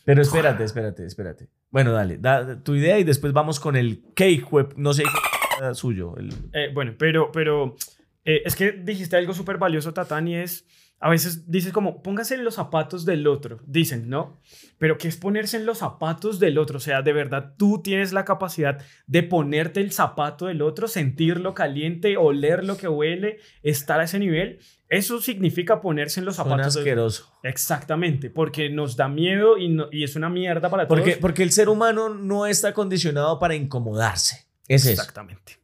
Pero 0.05 0.21
espérate, 0.21 0.63
espérate, 0.63 1.05
espérate. 1.05 1.47
Bueno, 1.71 1.91
dale, 1.91 2.17
da 2.17 2.61
tu 2.63 2.75
idea 2.75 2.99
y 2.99 3.03
después 3.03 3.33
vamos 3.33 3.59
con 3.59 3.75
el 3.75 4.03
cake 4.15 4.45
web, 4.51 4.73
no 4.77 4.93
sé, 4.93 5.03
qué 5.03 5.73
suyo. 5.73 6.15
el- 6.17 6.29
Eh, 6.53 6.69
bueno, 6.73 6.93
pero, 6.97 7.31
pero 7.31 7.75
eh, 8.23 8.43
es 8.45 8.55
que 8.55 8.71
dijiste 8.71 9.15
algo 9.17 9.33
súper 9.33 9.57
valioso, 9.57 9.93
Tatán, 9.93 10.27
y 10.27 10.35
es. 10.35 10.65
A 10.99 11.11
veces 11.11 11.49
dices 11.51 11.71
como, 11.73 12.01
póngase 12.01 12.33
en 12.33 12.43
los 12.43 12.55
zapatos 12.55 13.05
del 13.05 13.27
otro, 13.27 13.59
dicen, 13.67 14.09
¿no? 14.09 14.39
Pero 14.79 14.97
¿qué 14.97 15.07
es 15.07 15.15
ponerse 15.17 15.55
en 15.57 15.67
los 15.67 15.77
zapatos 15.77 16.39
del 16.39 16.57
otro? 16.57 16.77
O 16.77 16.79
sea, 16.79 17.03
de 17.03 17.13
verdad, 17.13 17.53
tú 17.55 17.81
tienes 17.83 18.13
la 18.13 18.25
capacidad 18.25 18.81
de 19.05 19.21
ponerte 19.21 19.79
el 19.79 19.91
zapato 19.91 20.47
del 20.47 20.63
otro, 20.63 20.87
sentirlo 20.87 21.53
caliente, 21.53 22.17
oler 22.17 22.63
lo 22.63 22.77
que 22.77 22.87
huele, 22.87 23.37
estar 23.61 23.99
a 23.99 24.05
ese 24.05 24.17
nivel. 24.17 24.57
Eso 24.89 25.21
significa 25.21 25.81
ponerse 25.81 26.19
en 26.19 26.25
los 26.25 26.37
Suena 26.37 26.49
zapatos 26.51 26.73
del 26.73 26.81
asqueroso. 26.81 27.31
Exactamente, 27.43 28.31
porque 28.31 28.71
nos 28.71 28.95
da 28.97 29.07
miedo 29.07 29.59
y, 29.59 29.67
no- 29.69 29.89
y 29.91 30.03
es 30.03 30.15
una 30.15 30.29
mierda 30.29 30.69
para 30.71 30.87
Porque, 30.87 31.11
todos. 31.11 31.21
porque 31.21 31.43
el 31.43 31.51
ser 31.51 31.69
humano 31.69 32.09
no 32.09 32.47
está 32.47 32.73
condicionado 32.73 33.37
para 33.37 33.53
incomodarse. 33.53 34.47
Es 34.67 34.81
eso. 34.83 34.91
Exactamente. 34.99 35.59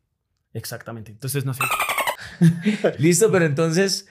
Exactamente. 0.54 1.12
Entonces, 1.12 1.44
no 1.44 1.56
sé. 1.56 1.64
Listo, 3.00 3.32
pero 3.32 3.46
entonces, 3.46 4.08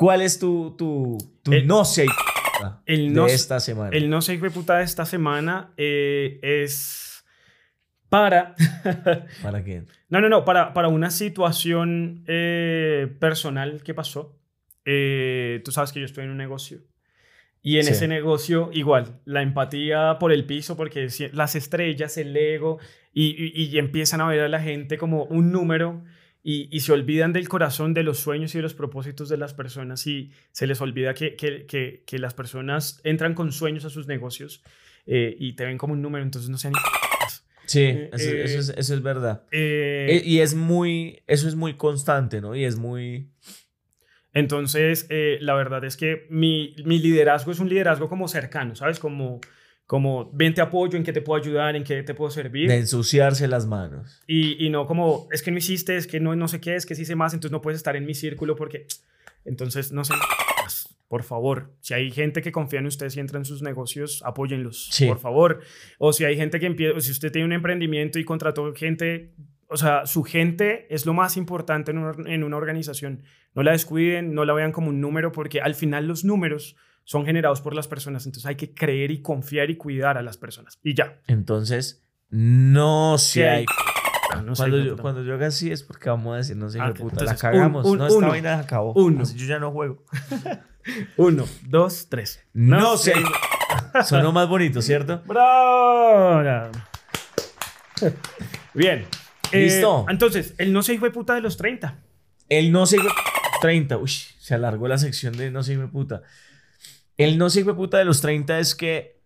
¿cuál 0.00 0.22
es 0.22 0.38
tu, 0.38 0.74
tu, 0.78 1.18
tu 1.42 1.52
El- 1.52 1.66
no 1.66 1.84
sé 1.84 2.06
el 2.86 3.08
de 3.08 3.14
no 3.14 3.28
sé- 3.28 3.34
esta 3.34 3.60
semana? 3.60 3.94
El 3.94 4.08
no 4.08 4.22
sé 4.22 4.38
de 4.38 4.50
puta 4.50 4.78
de 4.78 4.84
esta 4.84 5.04
semana 5.04 5.74
eh, 5.76 6.38
es 6.42 7.22
para. 8.08 8.54
¿Para 9.42 9.62
quién? 9.62 9.86
no, 10.08 10.22
no, 10.22 10.30
no, 10.30 10.46
para, 10.46 10.72
para 10.72 10.88
una 10.88 11.10
situación 11.10 12.24
eh, 12.26 13.14
personal 13.20 13.82
que 13.82 13.92
pasó. 13.92 14.38
Eh, 14.86 15.60
tú 15.66 15.70
sabes 15.70 15.92
que 15.92 16.00
yo 16.00 16.06
estoy 16.06 16.24
en 16.24 16.30
un 16.30 16.38
negocio. 16.38 16.78
Y 17.62 17.76
en 17.76 17.84
Sí. 17.84 17.90
ese 17.92 18.08
negocio, 18.08 18.70
igual, 18.72 19.20
la 19.26 19.42
empatía 19.42 20.16
por 20.18 20.32
el 20.32 20.46
piso, 20.46 20.78
porque 20.78 21.08
las 21.34 21.54
estrellas, 21.56 22.16
el 22.16 22.34
ego, 22.34 22.78
y, 23.12 23.26
y- 23.36 23.64
y 23.66 23.78
empiezan 23.78 24.22
a 24.22 24.26
ver 24.28 24.40
a 24.40 24.48
la 24.48 24.60
gente 24.60 24.96
como 24.96 25.24
un 25.24 25.52
número 25.52 26.02
y, 26.42 26.74
y 26.74 26.80
se 26.80 26.92
olvidan 26.92 27.32
del 27.32 27.48
corazón, 27.48 27.94
de 27.94 28.02
los 28.02 28.18
sueños 28.18 28.54
y 28.54 28.58
de 28.58 28.62
los 28.62 28.74
propósitos 28.74 29.28
de 29.28 29.36
las 29.36 29.54
personas 29.54 30.06
y 30.06 30.30
se 30.52 30.66
les 30.66 30.80
olvida 30.80 31.14
que, 31.14 31.36
que, 31.36 31.66
que, 31.66 32.02
que 32.06 32.18
las 32.18 32.34
personas 32.34 33.00
entran 33.04 33.34
con 33.34 33.52
sueños 33.52 33.84
a 33.84 33.90
sus 33.90 34.06
negocios 34.06 34.62
eh, 35.06 35.36
y 35.38 35.54
te 35.54 35.64
ven 35.64 35.78
como 35.78 35.92
un 35.92 36.02
número, 36.02 36.24
entonces 36.24 36.50
no 36.50 36.58
sean... 36.58 36.72
Sí, 37.66 37.82
Eh, 37.82 38.10
eso, 38.12 38.30
eh, 38.30 38.42
eso 38.44 38.58
es, 38.58 38.68
eso 38.76 38.94
es 38.94 39.02
verdad. 39.02 39.44
Eh, 39.52 40.22
y 40.24 40.40
es 40.40 40.54
muy, 40.54 41.22
eso 41.28 41.46
es 41.46 41.54
muy 41.54 41.74
constante, 41.74 42.40
¿no? 42.40 42.56
Y 42.56 42.64
es 42.64 42.76
muy... 42.76 43.30
Entonces, 44.32 45.06
la 45.40 45.54
verdad 45.54 45.84
es 45.84 45.96
que 45.96 46.26
mi, 46.30 46.74
mi 46.84 46.98
liderazgo 46.98 47.52
es 47.52 47.60
un 47.60 47.68
liderazgo 47.68 48.08
como 48.08 48.28
cercano, 48.28 48.74
¿sabes? 48.74 48.98
Como, 48.98 49.40
como 49.90 50.30
ven 50.32 50.54
te 50.54 50.60
apoyo, 50.60 50.96
en 50.96 51.02
qué 51.02 51.12
te 51.12 51.20
puedo 51.20 51.42
ayudar, 51.42 51.74
en 51.74 51.82
qué 51.82 52.04
te 52.04 52.14
puedo 52.14 52.30
servir. 52.30 52.68
de 52.68 52.76
ensuciarse 52.76 53.48
las 53.48 53.66
manos. 53.66 54.22
Y, 54.24 54.64
y 54.64 54.70
no 54.70 54.86
como, 54.86 55.26
es 55.32 55.42
que 55.42 55.50
no 55.50 55.58
hiciste, 55.58 55.96
es 55.96 56.06
que 56.06 56.20
no, 56.20 56.36
no 56.36 56.46
sé 56.46 56.60
qué, 56.60 56.76
es 56.76 56.86
que 56.86 56.94
sí 56.94 57.04
sé 57.04 57.16
más, 57.16 57.34
entonces 57.34 57.50
no 57.50 57.60
puedes 57.60 57.78
estar 57.78 57.96
en 57.96 58.06
mi 58.06 58.14
círculo 58.14 58.54
porque... 58.54 58.86
Entonces, 59.44 59.90
no 59.90 60.04
sé, 60.04 60.14
por 61.08 61.24
favor, 61.24 61.72
si 61.80 61.94
hay 61.94 62.12
gente 62.12 62.40
que 62.40 62.52
confía 62.52 62.78
en 62.78 62.86
ustedes 62.86 63.16
y 63.16 63.20
entra 63.20 63.38
en 63.40 63.44
sus 63.44 63.62
negocios, 63.62 64.22
apóyenlos, 64.24 64.90
Sí. 64.92 65.06
por 65.08 65.18
favor. 65.18 65.58
O 65.98 66.12
si 66.12 66.24
hay 66.24 66.36
gente 66.36 66.60
que 66.60 66.66
empieza, 66.66 67.00
si 67.00 67.10
usted 67.10 67.32
tiene 67.32 67.46
un 67.46 67.52
emprendimiento 67.52 68.20
y 68.20 68.24
contrató 68.24 68.72
gente, 68.74 69.32
o 69.66 69.76
sea, 69.76 70.06
su 70.06 70.22
gente 70.22 70.86
es 70.94 71.04
lo 71.04 71.14
más 71.14 71.36
importante 71.36 71.90
en 71.90 71.98
una, 71.98 72.14
en 72.32 72.44
una 72.44 72.56
organización. 72.56 73.24
No 73.56 73.64
la 73.64 73.72
descuiden, 73.72 74.34
no 74.34 74.44
la 74.44 74.52
vean 74.52 74.70
como 74.70 74.88
un 74.90 75.00
número, 75.00 75.32
porque 75.32 75.60
al 75.60 75.74
final 75.74 76.06
los 76.06 76.24
números 76.24 76.76
son 77.10 77.26
generados 77.26 77.60
por 77.60 77.74
las 77.74 77.88
personas, 77.88 78.24
entonces 78.24 78.46
hay 78.46 78.54
que 78.54 78.72
creer 78.72 79.10
y 79.10 79.20
confiar 79.20 79.68
y 79.68 79.76
cuidar 79.76 80.16
a 80.16 80.22
las 80.22 80.36
personas. 80.36 80.78
Y 80.84 80.94
ya. 80.94 81.20
Entonces, 81.26 82.04
no 82.28 83.18
sé. 83.18 83.48
hay- 83.48 83.66
no 84.44 84.52
cuando, 84.54 84.76
hijo 84.76 84.84
de 84.84 84.90
yo, 84.90 84.96
cuando 84.96 85.24
yo 85.24 85.34
haga 85.34 85.48
así 85.48 85.72
es 85.72 85.82
porque 85.82 86.08
vamos 86.08 86.34
a 86.34 86.36
decir, 86.36 86.56
no 86.56 86.70
sé, 86.70 86.78
Ah, 86.80 86.84
hijo 86.84 86.92
de 86.94 87.00
puta, 87.00 87.14
entonces, 87.24 87.42
la 87.42 87.48
un- 87.50 87.54
cagamos. 87.56 87.84
un- 87.86 87.98
no, 87.98 88.06
esta 88.06 88.16
uno. 88.18 88.28
vaina 88.28 88.54
se 88.58 88.62
acabó. 88.62 88.92
Uno. 88.94 89.22
Así 89.24 89.36
yo 89.36 89.46
ya 89.46 89.58
no 89.58 89.72
juego. 89.72 90.04
Uno, 91.16 91.44
dos, 91.66 92.06
tres. 92.08 92.44
No, 92.52 92.96
sé. 92.96 93.12
Sonó 94.04 94.30
más 94.30 94.48
bonito, 94.48 94.80
¿cierto? 94.80 95.20
¡Bravo! 95.26 96.70
Bien. 98.74 99.04
Eh, 99.52 99.62
Listo. 99.64 100.06
entonces, 100.08 100.54
el 100.58 100.72
no 100.72 100.82
se 100.84 100.94
hijo 100.94 101.06
de 101.06 101.10
puta 101.10 101.34
de 101.34 101.40
los 101.40 101.56
30. 101.56 101.98
El 102.48 102.70
no 102.70 102.86
sé 102.86 102.98
30. 103.60 103.96
Uy, 103.98 104.08
se 104.10 104.54
alargó 104.54 104.86
la 104.88 104.96
sección 104.98 105.36
de 105.36 105.50
no 105.50 105.62
sé 105.64 105.72
hijo 105.72 105.82
de 105.82 105.88
puta. 105.88 106.22
El 107.24 107.38
no 107.38 107.50
sé 107.50 107.64
puta 107.64 107.98
de 107.98 108.04
los 108.04 108.20
30 108.20 108.58
es 108.58 108.74
que 108.74 109.20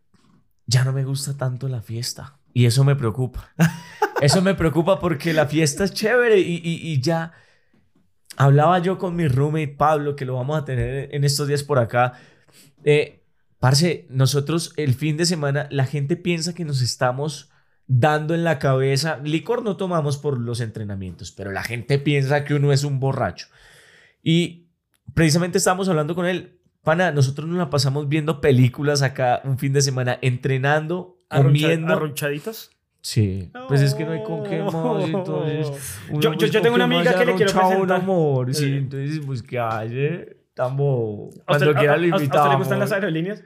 ya 0.67 0.85
no 0.85 0.93
me 0.93 1.05
gusta 1.05 1.37
tanto 1.37 1.69
la 1.69 1.83
fiesta. 1.83 2.39
Y 2.53 2.67
eso 2.67 2.85
me 2.85 2.97
preocupa. 2.97 3.51
Eso 4.21 4.41
me 4.41 4.55
preocupa 4.55 5.01
porque 5.01 5.33
la 5.33 5.47
fiesta 5.47 5.85
es 5.85 5.93
chévere 5.93 6.39
y, 6.39 6.55
y- 6.63 6.93
y 6.93 7.01
ya. 7.01 7.33
Hablaba 8.37 8.79
yo 8.79 8.97
con 8.97 9.15
mi 9.17 9.29
roommate 9.29 9.69
Pablo, 9.77 10.17
que 10.17 10.25
lo 10.25 10.35
vamos 10.37 10.57
a 10.57 10.65
tener 10.65 11.15
en 11.15 11.25
estos 11.25 11.49
días 11.49 11.63
por 11.63 11.79
acá. 11.79 12.15
eh, 12.85 13.21
Parce, 13.59 14.07
nosotros 14.11 14.73
el 14.77 14.95
fin 14.95 15.17
de 15.17 15.25
semana, 15.27 15.67
la 15.71 15.87
gente 15.87 16.17
piensa 16.17 16.55
que 16.55 16.65
nos 16.65 16.81
estamos 16.83 17.51
dando 17.87 18.35
en 18.35 18.45
la 18.45 18.59
cabeza. 18.59 19.19
Licor 19.25 19.63
no 19.63 19.77
tomamos 19.77 20.17
por 20.19 20.39
los 20.39 20.61
entrenamientos, 20.61 21.33
pero 21.33 21.51
la 21.51 21.63
gente 21.65 21.99
piensa 21.99 22.45
que 22.45 22.55
uno 22.55 22.73
es 22.73 22.85
un 22.85 23.01
borracho. 23.01 23.49
Y 24.23 24.69
precisamente 25.15 25.59
estábamos 25.59 25.89
hablando 25.89 26.15
con 26.15 26.27
él. 26.27 26.54
Pana, 26.85 27.11
nosotros 27.13 27.49
nos 27.49 27.59
la 27.59 27.71
pasamos 27.71 28.09
viendo 28.09 28.41
películas 28.41 29.03
acá 29.03 29.41
un 29.45 29.59
fin 29.59 29.73
de 29.73 29.81
semana, 29.83 30.19
entrenando, 30.23 31.19
comiendo. 31.29 31.93
¿Arrunchaditos? 31.95 32.71
Sí, 33.01 33.51
pues 33.69 33.83
es 33.83 33.95
que 33.95 34.05
no 34.05 34.13
hay 34.13 34.23
con 34.23 34.45
qué 34.45 34.63
más, 34.63 35.05
entonces... 35.05 35.99
uno, 36.11 36.21
Yo- 36.21 36.33
pues, 36.37 36.51
yo 36.51 36.59
¿con 36.61 36.63
tengo 36.63 36.75
una 36.77 36.85
amiga 36.85 37.19
que 37.19 37.25
le 37.27 37.35
quiero 37.35 37.53
presentar. 37.53 38.01
amor, 38.01 38.55
sí, 38.55 38.65
Eh. 38.67 38.77
entonces, 38.79 39.21
pues, 39.27 39.43
¿qué 39.43 39.59
hace? 39.59 40.37
Tambo, 40.55 41.29
¿A 41.47 41.53
usted- 41.53 41.67
cuando 41.67 41.75
quiera 41.81 41.97
lo 41.97 42.03
a- 42.03 42.05
¿A 42.05 42.17
usted 42.17 42.25
invitamos. 42.25 42.51
le 42.51 42.57
gustan 42.57 42.79
las 42.79 42.93
aerolíneas? 42.93 43.43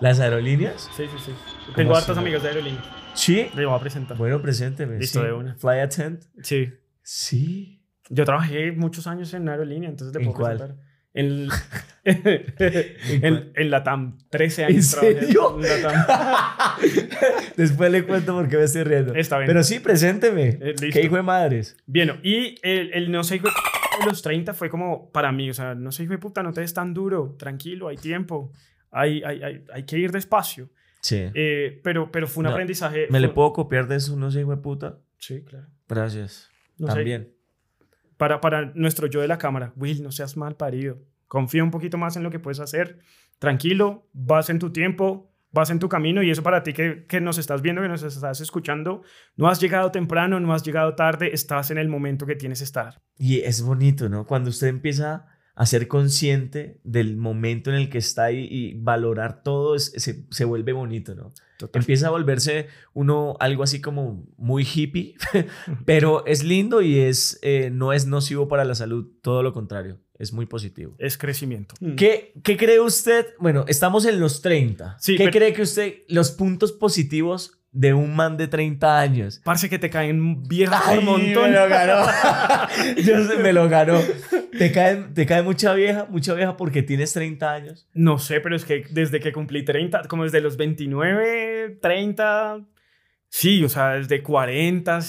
¿Las 0.00 0.18
aerolíneas? 0.18 0.90
Sí, 0.96 1.04
sí, 1.04 1.16
sí. 1.26 1.32
Tengo 1.76 1.92
así, 1.92 2.00
hartas 2.02 2.16
no? 2.16 2.22
amigas 2.22 2.42
de 2.42 2.48
aerolíneas. 2.48 2.84
Sí. 3.14 3.46
Le 3.54 3.66
voy 3.66 3.76
a 3.76 3.80
presentar. 3.80 4.16
Bueno, 4.16 4.40
presénteme. 4.42 4.98
Listo, 4.98 5.20
sí. 5.20 5.26
de 5.26 5.32
una. 5.32 5.54
Fly 5.54 5.78
Attend. 5.80 6.20
Sí. 6.42 6.72
Sí. 7.02 7.80
Yo 8.08 8.24
trabajé 8.24 8.72
muchos 8.72 9.06
años 9.06 9.32
en 9.34 9.48
aerolínea, 9.48 9.88
entonces 9.90 10.12
le 10.14 10.20
¿En 10.22 10.26
puedo 10.32 10.38
cuál? 10.40 10.56
presentar. 10.58 10.84
En, 11.14 11.48
en, 12.04 13.52
en 13.54 13.70
la 13.70 13.82
TAM, 13.82 14.18
13 14.30 14.64
años. 14.64 14.76
¿En 14.76 14.82
serio? 14.82 15.58
En 15.62 15.82
la 15.82 16.06
TAM. 16.06 16.88
Después 17.56 17.90
le 17.90 18.04
cuento 18.04 18.34
por 18.34 18.48
qué 18.48 18.56
me 18.56 18.64
estoy 18.64 18.84
riendo. 18.84 19.14
Está 19.14 19.38
bien. 19.38 19.48
Pero 19.48 19.62
sí, 19.62 19.80
presénteme. 19.80 20.58
Eh. 20.60 20.74
¿Qué 20.92 21.02
hijo 21.02 21.16
de 21.16 21.22
madres? 21.22 21.76
Bien, 21.86 22.20
y 22.22 22.56
el, 22.62 22.92
el 22.92 23.10
no 23.10 23.24
sé 23.24 23.36
hijo 23.36 23.48
de 23.48 24.06
los 24.06 24.22
30 24.22 24.54
fue 24.54 24.70
como 24.70 25.10
para 25.10 25.32
mí, 25.32 25.50
o 25.50 25.54
sea, 25.54 25.74
no 25.74 25.90
sé 25.92 26.04
hijo 26.04 26.12
de 26.12 26.18
puta, 26.18 26.42
no 26.42 26.52
te 26.52 26.60
des 26.60 26.72
tan 26.72 26.94
duro, 26.94 27.34
tranquilo, 27.38 27.88
hay 27.88 27.96
tiempo, 27.96 28.52
hay, 28.90 29.22
hay, 29.24 29.42
hay, 29.42 29.64
hay 29.72 29.82
que 29.84 29.98
ir 29.98 30.12
despacio. 30.12 30.70
Sí. 31.00 31.24
Eh, 31.34 31.80
pero, 31.82 32.10
pero 32.12 32.26
fue 32.26 32.42
un 32.42 32.46
No, 32.46 32.50
aprendizaje. 32.50 33.06
¿Me 33.10 33.20
le 33.20 33.28
fue- 33.28 33.34
puedo 33.34 33.52
copiar 33.52 33.86
de 33.88 33.96
eso, 33.96 34.16
no 34.16 34.30
sé, 34.30 34.40
hijo 34.40 34.50
de 34.50 34.56
puta? 34.62 34.98
Sí, 35.18 35.42
claro. 35.44 35.66
Gracias. 35.88 36.48
No 36.76 36.86
sé. 36.92 37.28
Para, 38.18 38.42
para 38.42 38.72
nuestro 38.74 39.06
yo 39.06 39.22
de 39.22 39.28
la 39.28 39.38
cámara, 39.38 39.72
Will, 39.76 40.02
no 40.02 40.12
seas 40.12 40.36
mal 40.36 40.56
parido. 40.56 40.98
Confía 41.26 41.64
un 41.64 41.70
poquito 41.70 41.96
más 41.96 42.16
en 42.16 42.22
lo 42.22 42.30
que 42.30 42.38
puedes 42.38 42.60
hacer. 42.60 42.98
Tranquilo, 43.38 44.08
vas 44.12 44.50
en 44.50 44.58
tu 44.58 44.70
tiempo, 44.72 45.32
vas 45.52 45.70
en 45.70 45.78
tu 45.78 45.88
camino 45.88 46.22
y 46.22 46.30
eso 46.30 46.42
para 46.42 46.62
ti 46.62 46.72
que, 46.72 47.06
que 47.06 47.20
nos 47.20 47.38
estás 47.38 47.62
viendo, 47.62 47.80
que 47.80 47.88
nos 47.88 48.02
estás 48.02 48.40
escuchando, 48.40 49.02
no 49.36 49.48
has 49.48 49.60
llegado 49.60 49.90
temprano, 49.90 50.40
no 50.40 50.52
has 50.52 50.62
llegado 50.62 50.94
tarde, 50.94 51.30
estás 51.32 51.70
en 51.70 51.78
el 51.78 51.88
momento 51.88 52.26
que 52.26 52.34
tienes 52.34 52.58
que 52.58 52.64
estar. 52.64 53.00
Y 53.16 53.40
es 53.40 53.62
bonito, 53.62 54.08
¿no? 54.08 54.26
Cuando 54.26 54.50
usted 54.50 54.66
empieza 54.66 55.26
a 55.60 55.66
ser 55.66 55.88
consciente 55.88 56.78
del 56.84 57.16
momento 57.16 57.70
en 57.70 57.76
el 57.76 57.90
que 57.90 57.98
está 57.98 58.30
y, 58.30 58.44
y 58.48 58.74
valorar 58.74 59.42
todo, 59.42 59.74
es- 59.74 59.92
se, 59.96 60.24
se 60.30 60.44
vuelve 60.44 60.72
bonito, 60.72 61.16
¿no? 61.16 61.32
Empieza 61.72 62.06
a 62.06 62.10
volverse 62.10 62.68
uno 62.94 63.36
algo 63.40 63.64
así 63.64 63.80
como 63.80 64.24
muy 64.36 64.62
hippie, 64.64 65.16
pero 65.84 66.24
es 66.26 66.44
lindo 66.44 66.80
y 66.80 67.00
es, 67.00 67.40
eh, 67.42 67.70
no 67.72 67.92
es 67.92 68.06
nocivo 68.06 68.46
para 68.46 68.64
la 68.64 68.76
salud, 68.76 69.08
todo 69.20 69.42
lo 69.42 69.52
contrario, 69.52 69.98
es 70.20 70.32
muy 70.32 70.46
positivo. 70.46 70.94
Es 70.98 71.18
crecimiento. 71.18 71.74
¿Qué, 71.96 72.32
¿Qué 72.44 72.56
cree 72.56 72.78
usted? 72.78 73.26
Bueno, 73.40 73.64
estamos 73.66 74.04
en 74.04 74.20
los 74.20 74.40
30. 74.42 74.96
Sí, 75.00 75.16
¿Qué 75.16 75.24
pero- 75.24 75.32
cree 75.38 75.52
que 75.54 75.62
usted, 75.62 75.94
los 76.06 76.30
puntos 76.30 76.70
positivos 76.70 77.57
de 77.70 77.94
un 77.94 78.16
man 78.16 78.36
de 78.36 78.48
30 78.48 78.98
años? 78.98 79.40
Parece 79.44 79.68
que 79.68 79.78
te 79.78 79.90
caen 79.90 80.42
viejos 80.44 80.76
Ay, 80.84 80.96
por 80.96 81.04
montón. 81.04 81.50
Me 81.50 81.56
lo 81.56 81.68
ganó. 81.68 82.06
Yo 82.96 83.24
sé, 83.24 83.36
me 83.38 83.52
lo 83.52 83.68
ganó. 83.68 83.98
¿Te 84.56 84.72
cae, 84.72 84.96
¿Te 85.14 85.26
cae 85.26 85.42
mucha 85.42 85.74
vieja? 85.74 86.06
Mucha 86.08 86.34
vieja 86.34 86.56
porque 86.56 86.82
tienes 86.82 87.12
30 87.12 87.52
años. 87.52 87.88
No 87.94 88.18
sé, 88.18 88.40
pero 88.40 88.56
es 88.56 88.64
que 88.64 88.84
desde 88.90 89.20
que 89.20 89.32
cumplí 89.32 89.64
30, 89.64 90.02
como 90.08 90.24
desde 90.24 90.40
los 90.40 90.56
29, 90.56 91.78
30, 91.80 92.60
sí, 93.28 93.62
o 93.64 93.68
sea, 93.68 93.94
desde 93.94 94.22
40, 94.22 95.00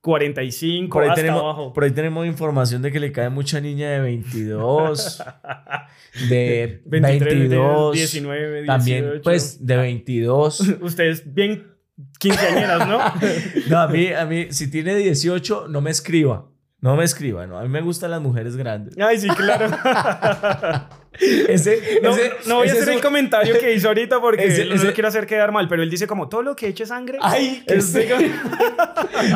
45, 0.00 0.92
Por 0.92 1.02
ahí, 1.02 1.08
hasta 1.10 1.20
tenemos, 1.20 1.42
abajo. 1.42 1.72
por 1.72 1.84
ahí 1.84 1.90
tenemos 1.90 2.26
información 2.26 2.82
de 2.82 2.92
que 2.92 3.00
le 3.00 3.12
cae 3.12 3.28
mucha 3.30 3.60
niña 3.60 3.90
de 3.90 4.00
22, 4.00 5.22
de 6.28 6.82
23, 6.86 7.38
22, 7.38 7.94
19, 7.94 8.62
18. 8.62 8.66
también 8.66 9.20
pues 9.22 9.64
de 9.66 9.76
22. 9.76 10.60
Ustedes 10.80 11.34
bien 11.34 11.77
quinceañeras, 12.18 12.86
¿no? 12.88 12.98
No, 13.68 13.78
a 13.80 13.88
mí, 13.88 14.12
a 14.12 14.24
mí, 14.26 14.48
si 14.50 14.70
tiene 14.70 14.94
18, 14.94 15.66
no 15.68 15.80
me 15.80 15.90
escriba. 15.90 16.46
No 16.80 16.94
me 16.94 17.02
escriba, 17.02 17.44
no. 17.46 17.58
A 17.58 17.62
mí 17.62 17.68
me 17.68 17.80
gustan 17.80 18.12
las 18.12 18.20
mujeres 18.20 18.56
grandes. 18.56 18.94
Ay, 18.98 19.18
sí, 19.18 19.28
claro. 19.28 19.66
Ese, 21.20 21.98
No, 22.00 22.10
ese- 22.10 22.32
no 22.46 22.56
voy 22.56 22.68
a 22.68 22.70
hacer 22.70 22.82
es 22.84 22.88
el 22.90 22.94
un- 22.96 23.00
comentario 23.02 23.58
que 23.58 23.74
hizo 23.74 23.88
ahorita 23.88 24.20
porque 24.20 24.44
Ese- 24.46 24.66
no 24.66 24.76
lo 24.76 24.92
quiero 24.92 25.08
hacer 25.08 25.26
quedar 25.26 25.50
mal, 25.50 25.66
pero 25.68 25.82
él 25.82 25.90
dice 25.90 26.06
como 26.06 26.28
todo 26.28 26.42
lo 26.42 26.54
que 26.54 26.68
eche 26.68 26.86
sangre. 26.86 27.18
Ay, 27.20 27.64
que. 27.66 27.80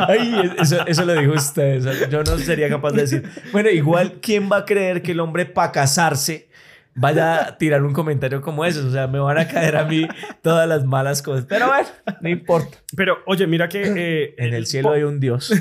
Ay, 0.07 0.53
eso, 0.59 0.85
eso 0.87 1.03
lo 1.03 1.13
dijo 1.13 1.33
usted. 1.33 1.85
eso 1.85 1.91
yo 2.09 2.23
no 2.23 2.37
sería 2.37 2.69
capaz 2.69 2.91
de 2.91 3.01
decir. 3.01 3.29
Bueno, 3.51 3.69
igual, 3.69 4.19
¿quién 4.21 4.49
va 4.49 4.57
a 4.59 4.65
creer 4.65 5.01
que 5.01 5.11
el 5.11 5.19
hombre 5.19 5.45
para 5.45 5.73
casarse 5.73 6.47
vaya 6.95 7.47
a 7.47 7.57
tirar 7.57 7.83
un 7.83 7.93
comentario 7.93 8.41
como 8.41 8.65
ese? 8.65 8.79
O 8.79 8.91
sea, 8.91 9.07
me 9.07 9.19
van 9.19 9.37
a 9.37 9.47
caer 9.47 9.75
a 9.75 9.85
mí 9.85 10.07
todas 10.41 10.67
las 10.67 10.85
malas 10.85 11.21
cosas. 11.21 11.45
Pero 11.47 11.67
bueno, 11.67 11.87
no 12.21 12.29
importa. 12.29 12.77
Pero 12.95 13.17
oye, 13.25 13.47
mira 13.47 13.67
que... 13.69 13.81
eh, 13.83 14.35
En 14.37 14.45
el 14.47 14.53
el 14.55 14.65
cielo 14.65 14.91
hay 14.91 15.03
un 15.03 15.19
Dios 15.19 15.51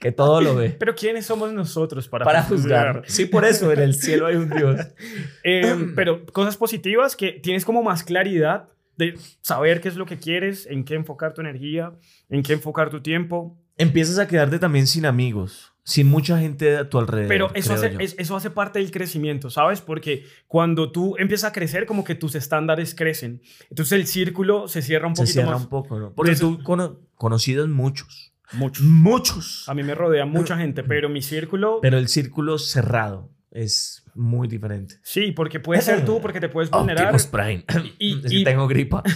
que 0.00 0.12
todo 0.12 0.40
lo 0.40 0.54
ve. 0.54 0.70
Pero 0.78 0.94
¿quiénes 0.94 1.26
somos 1.26 1.52
nosotros 1.52 2.08
para, 2.08 2.24
Para 2.24 2.42
juzgar. 2.42 3.02
Sí, 3.06 3.26
por 3.26 3.44
eso, 3.44 3.72
en 3.72 3.80
el 3.80 3.94
cielo 3.94 4.26
hay 4.26 4.36
un 4.36 4.50
Dios. 4.50 4.80
Eh, 5.46 5.92
pero 5.94 6.24
cosas 6.26 6.56
positivas 6.56 7.16
que 7.16 7.32
tienes 7.32 7.64
como 7.66 7.82
más 7.82 8.02
claridad 8.02 8.68
de 8.96 9.18
saber 9.42 9.80
qué 9.82 9.88
es 9.88 9.96
lo 9.96 10.06
que 10.06 10.18
quieres, 10.18 10.66
en 10.66 10.84
qué 10.84 10.94
enfocar 10.94 11.34
tu 11.34 11.42
energía, 11.42 11.92
en 12.30 12.42
qué 12.42 12.54
enfocar 12.54 12.88
tu 12.88 13.02
tiempo. 13.02 13.58
Empiezas 13.76 14.18
a 14.18 14.26
quedarte 14.26 14.58
también 14.58 14.86
sin 14.86 15.04
amigos, 15.04 15.73
sin 15.86 16.08
mucha 16.08 16.38
gente 16.38 16.76
a 16.78 16.88
tu 16.88 16.98
alrededor. 16.98 17.28
Pero 17.28 17.50
eso 17.54 17.74
hace, 17.74 17.94
es- 18.00 18.16
eso 18.18 18.34
hace 18.36 18.50
parte 18.50 18.78
del 18.78 18.90
crecimiento, 18.90 19.50
¿sabes? 19.50 19.80
Porque 19.82 20.24
cuando 20.48 20.90
tú 20.90 21.14
empiezas 21.18 21.50
a 21.50 21.52
crecer, 21.52 21.84
como 21.86 22.04
que 22.04 22.14
tus 22.14 22.34
estándares 22.34 22.94
crecen. 22.94 23.42
Entonces 23.70 23.92
el 23.92 24.06
círculo 24.06 24.66
se 24.66 24.80
cierra 24.82 25.06
un 25.08 25.14
Se 25.14 25.22
poquito 25.22 25.32
cierra 25.34 25.50
más. 25.52 25.62
un 25.62 25.68
poco, 25.68 25.98
¿no? 25.98 26.12
Porque 26.14 26.32
Entonces- 26.32 26.58
tú 26.58 26.64
cono- 26.64 27.00
conocidos 27.16 27.68
muchos. 27.68 28.32
Mucho. 28.52 28.82
Muchos. 28.84 29.68
A 29.68 29.74
mí 29.74 29.82
me 29.82 29.94
rodea 29.94 30.24
mucha 30.26 30.56
gente, 30.56 30.82
pero 30.88 31.08
mi 31.08 31.20
círculo... 31.22 31.80
Pero 31.82 31.98
el 31.98 32.08
círculo 32.08 32.58
cerrado 32.58 33.30
es 33.50 34.04
muy 34.14 34.48
diferente. 34.48 34.96
Sí, 35.02 35.32
porque 35.32 35.60
puede 35.60 35.80
ser 35.82 36.04
tú, 36.04 36.20
porque 36.20 36.40
te 36.40 36.48
puedes 36.48 36.70
vulnerar. 36.70 37.04
Optimus 37.14 37.26
Prime. 37.26 37.64
Y- 37.98 38.20
que 38.26 38.34
y- 38.36 38.44
tengo 38.44 38.66
gripa. 38.68 39.02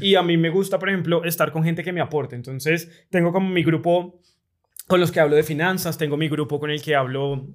Y 0.00 0.14
a 0.14 0.22
mí 0.22 0.36
me 0.36 0.48
gusta, 0.48 0.78
por 0.78 0.88
ejemplo, 0.90 1.24
estar 1.24 1.50
con 1.50 1.64
gente 1.64 1.82
que 1.82 1.92
me 1.92 2.00
aporte. 2.00 2.36
Entonces, 2.36 2.88
tengo 3.10 3.32
como 3.32 3.48
mi 3.50 3.64
grupo 3.64 4.20
con 4.88 4.98
los 5.00 5.12
que 5.12 5.20
hablo 5.20 5.36
de 5.36 5.44
finanzas, 5.44 5.96
tengo 5.98 6.16
mi 6.16 6.28
grupo 6.28 6.58
con 6.58 6.70
el 6.70 6.82
que 6.82 6.96
hablo 6.96 7.46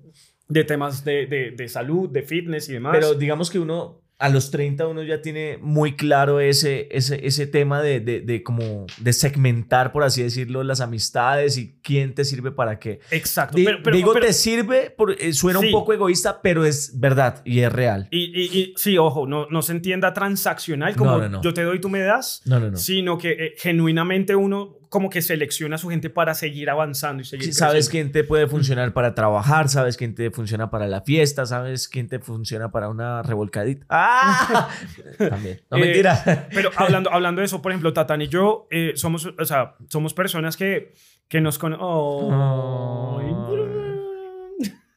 de 0.47 0.63
temas 0.63 1.03
de, 1.03 1.25
de- 1.25 1.51
de 1.51 1.67
salud, 1.67 2.09
de 2.09 2.21
fitness 2.23 2.69
y 2.69 2.73
demás. 2.73 2.93
Pero 2.93 3.13
digamos 3.15 3.49
que 3.49 3.59
uno 3.59 3.99
a 4.19 4.29
los 4.29 4.51
30 4.51 4.87
uno 4.87 5.03
ya 5.03 5.21
tiene 5.21 5.57
muy 5.59 5.97
claro 5.97 6.39
ese, 6.39 6.87
ese, 6.91 7.25
ese 7.27 7.45
tema 7.47 7.81
de, 7.81 7.99
de, 7.99 8.21
de 8.21 8.41
como 8.43 8.85
de 8.99 9.11
segmentar, 9.11 9.91
por 9.91 10.03
así 10.03 10.21
decirlo, 10.23 10.63
las 10.63 10.79
amistades 10.79 11.57
y 11.57 11.79
quién 11.81 12.13
te 12.13 12.23
sirve 12.23 12.51
para 12.51 12.79
qué. 12.79 12.99
Exacto. 13.11 13.57
Di- 13.57 13.65
pero, 13.65 13.79
pero- 13.83 13.95
digo, 13.97 14.13
pero- 14.13 14.25
te 14.27 14.31
sirve, 14.33 14.91
por- 14.91 15.11
eh, 15.19 15.33
suena 15.33 15.59
Sí. 15.59 15.65
un 15.65 15.71
poco 15.73 15.91
egoísta, 15.91 16.41
pero 16.41 16.63
es 16.63 16.97
verdad 16.99 17.41
y 17.43 17.61
es 17.61 17.73
real. 17.73 18.07
y, 18.11 18.25
y- 18.39 18.59
y 18.59 18.73
sí, 18.77 18.97
ojo, 18.97 19.27
no, 19.27 19.47
no 19.49 19.61
se 19.61 19.73
entienda 19.73 20.13
transaccional 20.13 20.95
como 20.95 21.11
No, 21.11 21.17
no, 21.17 21.29
no. 21.29 21.41
yo 21.41 21.53
te 21.53 21.63
doy, 21.63 21.81
tú 21.81 21.89
me 21.89 21.99
das, 21.99 22.43
No, 22.45 22.59
no, 22.61 22.71
no. 22.71 22.77
sino 22.77 23.17
que 23.17 23.31
eh, 23.31 23.53
genuinamente 23.57 24.35
uno 24.35 24.77
como 24.93 25.09
que 25.09 25.23
selecciona 25.23 25.73
a 25.73 25.79
su 25.79 25.89
gente 25.89 26.11
para 26.11 26.35
seguir 26.35 26.69
avanzando 26.69 27.23
y 27.23 27.25
seguir 27.25 27.45
Sí, 27.47 27.53
sabes 27.53 27.89
quién 27.89 28.11
te 28.11 28.23
puede 28.23 28.45
funcionar 28.45 28.93
para 28.93 29.15
trabajar, 29.15 29.67
sabes 29.67 29.97
quién 29.97 30.13
te 30.13 30.29
funciona 30.29 30.69
para 30.69 30.85
la 30.85 31.01
fiesta, 31.01 31.47
sabes 31.47 31.87
quién 31.87 32.07
te 32.07 32.19
funciona 32.19 32.69
para 32.69 32.89
una 32.89 33.23
revolcadita. 33.23 33.87
¡Ah! 33.89 34.69
También. 35.17 35.61
No, 35.71 35.77
Eh, 35.77 35.79
mentira. 35.79 36.47
Pero 36.53 36.69
hablando, 36.75 37.11
hablando 37.11 37.39
de 37.39 37.45
eso, 37.45 37.59
por 37.59 37.71
ejemplo, 37.71 37.91
Tatán 37.91 38.21
y 38.21 38.27
yo 38.27 38.67
eh, 38.69 38.91
somos, 38.93 39.25
o 39.25 39.45
sea, 39.45 39.77
somos 39.89 40.13
personas 40.13 40.57
que, 40.57 40.93
que 41.27 41.41
nos 41.41 41.57
conocen. 41.57 41.89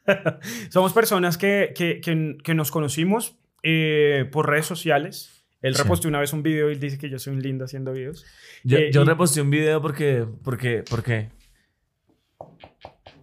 somos 0.69 0.93
personas 0.93 1.39
que, 1.39 1.73
que, 1.75 2.01
que, 2.01 2.37
que 2.43 2.53
nos 2.53 2.69
conocimos 2.69 3.35
eh, 3.63 4.29
por 4.31 4.47
redes 4.47 4.67
sociales. 4.67 5.36
Él 5.61 5.75
Sí. 5.75 5.81
reposteó 5.81 6.09
una 6.09 6.19
vez 6.19 6.33
un 6.33 6.43
video 6.43 6.69
y 6.69 6.73
él 6.73 6.79
dice 6.79 6.97
que 6.97 7.09
yo 7.09 7.17
soy 7.19 7.33
un 7.33 7.41
lindo 7.41 7.65
haciendo 7.65 7.91
videos. 7.93 8.25
Yo, 8.63 8.77
eh, 8.77 8.91
yo 8.91 9.01
y- 9.01 9.05
reposté 9.05 9.41
un 9.41 9.49
video 9.49 9.81
porque, 9.81 10.25
porque, 10.43 10.83
porque 10.89 11.29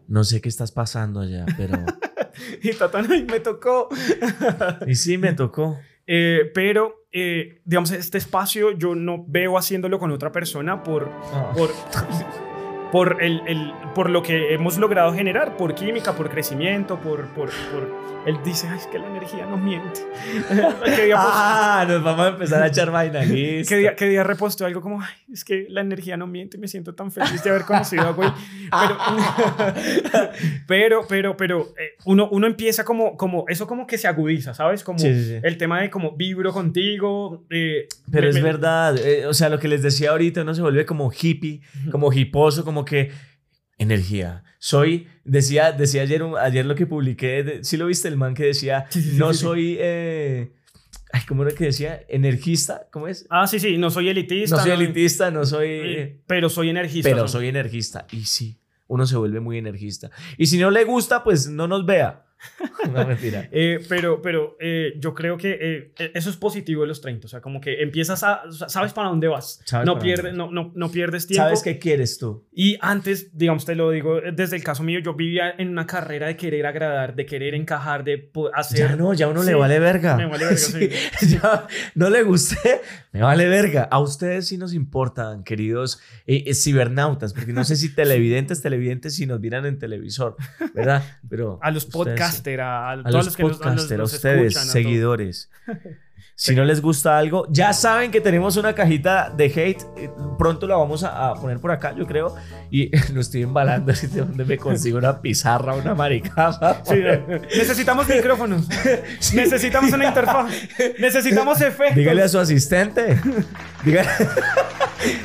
no 0.09 0.25
sé 0.25 0.40
qué 0.40 0.49
estás 0.49 0.73
pasando 0.73 1.20
allá, 1.20 1.47
pero 1.57 1.75
Y 2.62 2.73
Tatán, 2.73 3.07
me 3.27 3.40
tocó. 3.40 3.88
y 4.87 4.94
sí 4.97 5.16
me 5.18 5.33
tocó. 5.35 5.79
Eh, 6.07 6.51
pero, 6.53 7.07
eh, 7.12 7.61
digamos, 7.64 7.90
este 7.92 8.18
espacio 8.18 8.73
yo 8.73 8.94
no 8.94 9.25
veo 9.27 9.57
haciéndolo 9.57 9.99
con 9.99 10.11
otra 10.11 10.33
persona 10.33 10.83
por, 10.83 11.09
por, 11.57 11.70
por, 12.92 13.23
el, 13.23 13.40
el- 13.47 13.73
por 13.94 14.11
lo 14.11 14.23
que 14.23 14.55
hemos 14.55 14.79
logrado 14.79 15.12
generar, 15.14 15.57
por 15.57 15.75
química, 15.75 16.12
por 16.14 16.31
crecimiento, 16.31 16.99
por... 17.01 17.27
por, 17.29 17.51
por 17.73 18.05
él 18.25 18.38
dice, 18.42 18.66
"Ay, 18.68 18.79
es 18.79 18.87
que 18.87 18.99
la 18.99 19.07
energía 19.07 19.44
no 19.44 19.59
miente. 19.59 20.01
¿Qué 20.97 21.05
día, 21.07 21.14
Ah, 21.18 21.85
nos 21.87 22.03
vamos 22.03 22.25
a 22.25 22.29
empezar 22.31 22.62
a 22.62 22.68
echar 22.68 22.90
vaina. 22.90 23.20
qué 23.27 23.77
día, 23.77 23.94
qué 23.97 24.09
día 24.09 24.25
reposteó 24.25 24.66
algo 24.66 24.81
como, 24.81 25.03
Ay, 25.03 25.12
es 25.31 25.44
que 25.44 25.66
la 25.68 25.83
energía 25.83 26.16
no 26.16 26.27
miente 26.27 26.57
y 26.57 26.61
me 26.61 26.66
siento 26.66 26.94
tan 26.94 27.12
feliz 27.12 27.44
de 27.44 27.51
haber 27.51 27.64
conocido 27.64 28.05
a 28.09 28.12
güey. 28.12 28.31
Pero, 30.66 31.03
pero, 31.07 31.07
pero, 31.09 31.37
pero 31.37 31.75
eh, 31.79 31.97
uno, 32.05 32.29
uno 32.31 32.47
empieza 32.47 32.85
como, 32.85 33.16
como, 33.16 33.44
eso 33.49 33.66
como 33.66 33.87
que 33.87 33.99
se 33.99 34.09
agudiza, 34.09 34.55
¿sabes? 34.55 34.83
Como 34.83 34.99
Sí, 34.99 35.12
sí, 35.14 35.25
sí. 35.25 35.35
el 35.42 35.57
tema 35.59 35.81
de 35.81 35.90
como 35.90 36.12
vibro 36.16 36.53
contigo. 36.53 37.44
eh, 37.51 37.87
Pero 38.11 38.25
me- 38.25 38.29
es 38.31 38.35
me- 38.37 38.42
verdad, 38.42 38.97
eh, 38.99 39.27
o 39.27 39.35
sea, 39.35 39.49
lo 39.49 39.59
que 39.59 39.68
les 39.68 39.83
decía 39.83 40.11
ahorita, 40.11 40.42
uno 40.42 40.55
se 40.55 40.62
vuelve 40.62 40.87
como 40.87 41.11
hippie, 41.12 41.61
como 41.90 42.12
hiposo, 42.12 42.64
como 42.64 42.84
que 42.85 43.11
energía. 43.79 44.44
Soy, 44.59 45.09
decía, 45.25 45.73
decía 45.73 46.03
ayer, 46.03 46.23
ayer 46.40 46.64
lo 46.64 46.75
que 46.75 46.87
publiqué, 46.87 47.42
de- 47.42 47.64
¿sí 47.64 47.77
lo 47.77 47.87
viste? 47.87 48.09
El 48.09 48.16
man 48.16 48.35
que 48.35 48.44
decía, 48.44 48.87
Sí, 48.88 49.03
sí, 49.03 49.11
sí, 49.12 49.16
no 49.18 49.33
sí, 49.35 49.40
soy, 49.40 49.77
eh, 49.79 50.53
ay, 51.12 51.23
¿cómo 51.29 51.42
era 51.42 51.55
que 51.55 51.64
decía? 51.66 52.03
Energista, 52.09 52.88
¿cómo 52.90 53.09
es? 53.09 53.27
Ah, 53.31 53.47
sí, 53.47 53.59
sí, 53.59 53.77
no 53.77 53.90
soy 53.90 54.09
elitista. 54.09 54.57
No 54.57 54.62
soy 54.62 54.70
elitista, 54.73 55.31
no 55.31 55.44
soy, 55.44 55.68
eh, 55.70 56.23
pero 56.27 56.49
soy 56.49 56.70
energista. 56.70 57.11
pero 57.11 57.29
soy 57.29 57.49
energista. 57.49 58.07
Y 58.12 58.25
sí, 58.25 58.59
uno 58.87 59.07
se 59.07 59.16
vuelve 59.16 59.40
muy 59.40 59.59
energista. 59.59 60.11
Y 60.38 60.47
si 60.47 60.59
no 60.59 60.70
le 60.70 60.85
gusta, 60.85 61.23
pues 61.25 61.49
no 61.49 61.66
nos 61.68 61.85
vea. 61.85 62.25
No, 62.92 63.07
mentira. 63.07 63.48
Eh, 63.52 63.78
pero 63.88 64.20
pero 64.20 64.57
eh, 64.61 64.94
yo 64.98 65.14
creo 65.14 65.37
que 65.38 65.52
eh, 65.52 65.92
eh, 65.98 66.11
eso 66.14 66.28
es 66.30 66.37
positivo 66.37 66.83
de 66.83 66.88
los 66.88 67.00
30. 67.00 67.26
O 67.26 67.28
sea, 67.28 67.40
como 67.40 67.61
que 67.61 67.83
empiezas 67.83 68.22
a. 68.22 68.42
sabes 68.68 68.92
para 68.92 69.09
dónde 69.09 69.28
vas. 69.28 69.61
No 69.85 69.94
para 69.94 69.98
pierdes, 70.04 70.37
dónde 70.37 70.54
no, 70.54 70.64
no, 70.64 70.72
no 70.74 70.90
pierdes 70.90 71.26
tiempo. 71.26 71.44
¿Sabes 71.44 71.62
qué 71.62 71.78
quieres 71.78 72.18
tú? 72.18 72.44
Y 72.52 72.76
antes, 72.80 73.37
digamos, 73.37 73.64
te 73.64 73.74
lo 73.74 73.90
digo 73.90 74.20
desde 74.33 74.57
el 74.57 74.64
caso 74.64 74.83
mío, 74.83 74.98
yo 75.00 75.14
vivía 75.14 75.54
en 75.57 75.68
una 75.68 75.87
carrera 75.87 76.26
de 76.26 76.37
querer 76.37 76.66
agradar, 76.66 77.14
de 77.14 77.26
querer 77.26 77.54
encajar, 77.54 78.04
de 78.04 78.30
hacer. 78.54 78.78
Ya 78.90 78.96
no, 78.96 79.14
ya 79.14 79.28
uno 79.28 79.42
Sí, 79.42 79.50
le 79.50 79.54
vale 79.54 79.78
verga. 79.78 80.16
me 80.16 80.26
vale 80.26 80.44
verga, 80.44 80.57
sí. 80.59 80.90
ya 81.28 81.66
no 81.94 82.11
le 82.11 82.22
guste, 82.22 82.80
me 83.12 83.22
vale 83.22 83.46
verga. 83.48 83.85
A 83.90 84.00
ustedes 84.00 84.48
sí 84.48 84.59
nos 84.59 84.74
importan, 84.74 85.44
queridos 85.44 86.00
eh, 86.26 86.44
eh, 86.46 86.54
cibernautas, 86.54 87.33
porque 87.33 87.52
no 87.52 87.64
sé 87.64 87.76
si 87.76 87.94
televidentes, 87.94 88.62
televidentes, 88.62 89.14
si 89.14 89.26
nos 89.26 89.40
vieran 89.40 89.66
en 89.66 89.78
televisor, 89.78 90.37
¿verdad? 90.74 91.02
Pero 91.28 91.59
A 91.62 91.70
los 91.70 91.85
sí. 91.85 91.90
Podcaster, 92.35 92.61
a, 92.61 92.90
A 92.92 93.03
todos 93.05 93.25
los 93.27 93.37
que 93.37 93.42
nos, 93.42 93.61
a 93.62 93.70
los- 93.75 93.90
a 93.92 94.03
ustedes, 94.05 94.47
escuchan, 94.57 94.66
seguidores. 94.68 95.51
Si 96.37 96.53
no 96.57 96.64
les 96.64 96.81
gusta 96.83 97.16
algo, 97.16 97.47
ya 97.49 97.73
saben 97.73 98.11
que 98.11 98.20
tenemos 98.20 98.57
una 98.57 98.75
cajita 98.75 99.31
de 99.31 99.44
hate. 99.44 99.83
eh, 99.97 100.11
Pronto 100.37 100.66
la 100.66 100.75
vamos 100.75 101.05
a, 101.05 101.29
a 101.31 101.35
poner 101.37 101.61
por 101.61 101.70
acá, 101.70 101.94
yo 101.97 102.09
creo. 102.09 102.35
Y 102.73 102.90
lo 103.14 103.20
estoy 103.20 103.42
embalando. 103.44 103.92
así 103.92 104.09
de 104.09 104.23
donde 104.23 104.44
me 104.44 104.57
consigo 104.57 104.99
una 104.99 105.20
pizarra, 105.23 105.75
una 105.75 105.94
maricama. 105.94 106.79
Sí, 106.85 106.97
necesitamos 107.57 108.09
micrófonos. 108.09 108.66
Necesitamos 109.33 109.92
una 109.92 110.07
interfaz. 110.09 110.53
Necesitamos 110.99 111.61
efectos. 111.61 111.94
Dígale 111.94 112.23
a 112.25 112.29
su 112.29 112.40
asistente. 112.40 113.16
Dígale, 113.85 114.09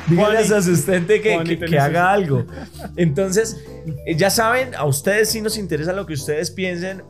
dígale 0.08 0.38
a 0.38 0.44
su 0.44 0.54
asistente 0.54 1.20
que, 1.20 1.58
que- 1.68 1.78
haga 1.78 2.12
algo. 2.12 2.46
Entonces, 2.96 3.56
eh, 4.06 4.14
ya 4.16 4.30
saben, 4.30 4.74
a 4.74 4.84
ustedes 4.84 5.30
sí 5.30 5.40
nos 5.40 5.56
interesa 5.58 5.92
lo 5.92 6.06
que 6.06 6.14
ustedes 6.14 6.50
piensen. 6.50 7.02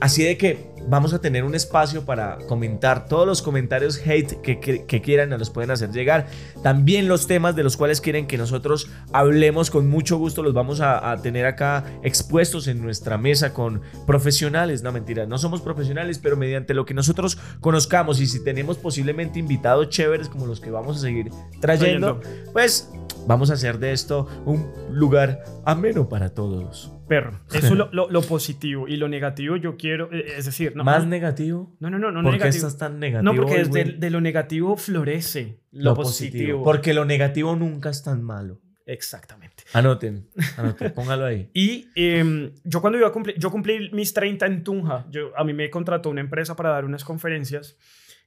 Así 0.00 0.24
de 0.24 0.36
que 0.36 0.71
vamos 0.88 1.14
a 1.14 1.20
tener 1.20 1.44
un 1.44 1.54
espacio 1.54 2.04
para 2.04 2.38
comentar 2.48 3.06
todos 3.06 3.26
los 3.26 3.42
comentarios 3.42 4.00
hate 4.04 4.40
que, 4.42 4.60
que- 4.60 4.84
que 4.84 5.00
quieran, 5.00 5.30
nos 5.30 5.38
los 5.38 5.50
pueden 5.50 5.70
hacer 5.70 5.90
llegar. 5.90 6.26
También 6.62 7.08
los 7.08 7.26
temas 7.26 7.56
de 7.56 7.62
los 7.62 7.76
cuales 7.76 8.00
quieren 8.00 8.26
que 8.26 8.36
nosotros 8.38 8.88
hablemos 9.12 9.70
con 9.70 9.88
mucho 9.88 10.18
gusto, 10.18 10.42
los 10.42 10.54
vamos 10.54 10.80
a, 10.80 11.10
a 11.12 11.22
tener 11.22 11.46
acá 11.46 11.84
expuestos 12.02 12.66
en 12.68 12.82
nuestra 12.82 13.18
mesa 13.18 13.52
con 13.54 13.80
profesionales. 14.06 14.82
No, 14.82 14.92
mentira, 14.92 15.26
no 15.26 15.38
somos 15.38 15.60
profesionales, 15.60 16.18
pero 16.18 16.36
mediante 16.36 16.74
lo 16.74 16.84
que 16.84 16.94
nosotros 16.94 17.38
conozcamos 17.60 18.20
y 18.20 18.26
si 18.26 18.42
tenemos 18.44 18.76
posiblemente 18.78 19.38
invitados 19.38 19.88
chéveres 19.88 20.28
como 20.28 20.46
los 20.46 20.60
que 20.60 20.70
vamos 20.70 20.98
a 20.98 21.00
seguir 21.00 21.30
trayendo, 21.60 22.20
pues 22.52 22.90
vamos 23.26 23.50
a 23.50 23.54
hacer 23.54 23.78
de 23.78 23.92
esto 23.92 24.26
un 24.44 24.70
lugar 24.90 25.42
ameno 25.64 26.08
para 26.08 26.30
todos. 26.30 26.91
Perro. 27.12 27.38
Eso 27.52 27.66
es 27.66 27.72
lo, 27.72 27.90
lo- 27.92 28.08
lo 28.08 28.22
positivo. 28.22 28.88
Y 28.88 28.96
lo 28.96 29.06
negativo 29.06 29.56
yo 29.56 29.76
quiero, 29.76 30.10
eh, 30.12 30.34
es 30.38 30.46
decir, 30.46 30.74
no, 30.74 30.82
Más 30.82 31.04
no, 31.04 31.10
negativo. 31.10 31.76
no, 31.78 31.90
no, 31.90 31.98
no, 31.98 32.10
no 32.10 32.22
¿Por 32.22 32.38
qué 32.38 32.48
estás 32.48 32.78
tan 32.78 32.98
negativo? 32.98 33.34
No, 33.34 33.38
porque 33.38 33.64
desde 33.64 33.84
de 33.84 34.10
lo 34.10 34.22
negativo 34.22 34.78
florece 34.78 35.60
lo, 35.72 35.94
positivo. 35.94 36.64
Porque 36.64 36.94
lo 36.94 37.04
negativo 37.04 37.54
nunca 37.54 37.90
es 37.90 38.02
tan 38.02 38.22
malo. 38.22 38.62
Exactamente. 38.86 39.64
Anoten, 39.74 40.26
anoten, 40.56 40.90
póngalo 40.94 41.26
ahí. 41.26 41.50
Y 41.52 41.88
em, 41.94 42.50
yo 42.64 42.80
cuando 42.80 42.98
iba 42.98 43.08
a 43.08 43.12
cumplir, 43.12 43.38
yo 43.38 43.50
cumplí 43.50 43.90
mis 43.92 44.14
30 44.14 44.46
en 44.46 44.64
Tunja. 44.64 45.06
Yo, 45.10 45.36
a 45.36 45.44
mí 45.44 45.52
me 45.52 45.68
contrató 45.68 46.08
una 46.08 46.22
empresa 46.22 46.56
para 46.56 46.70
dar 46.70 46.86
unas 46.86 47.04
conferencias. 47.04 47.76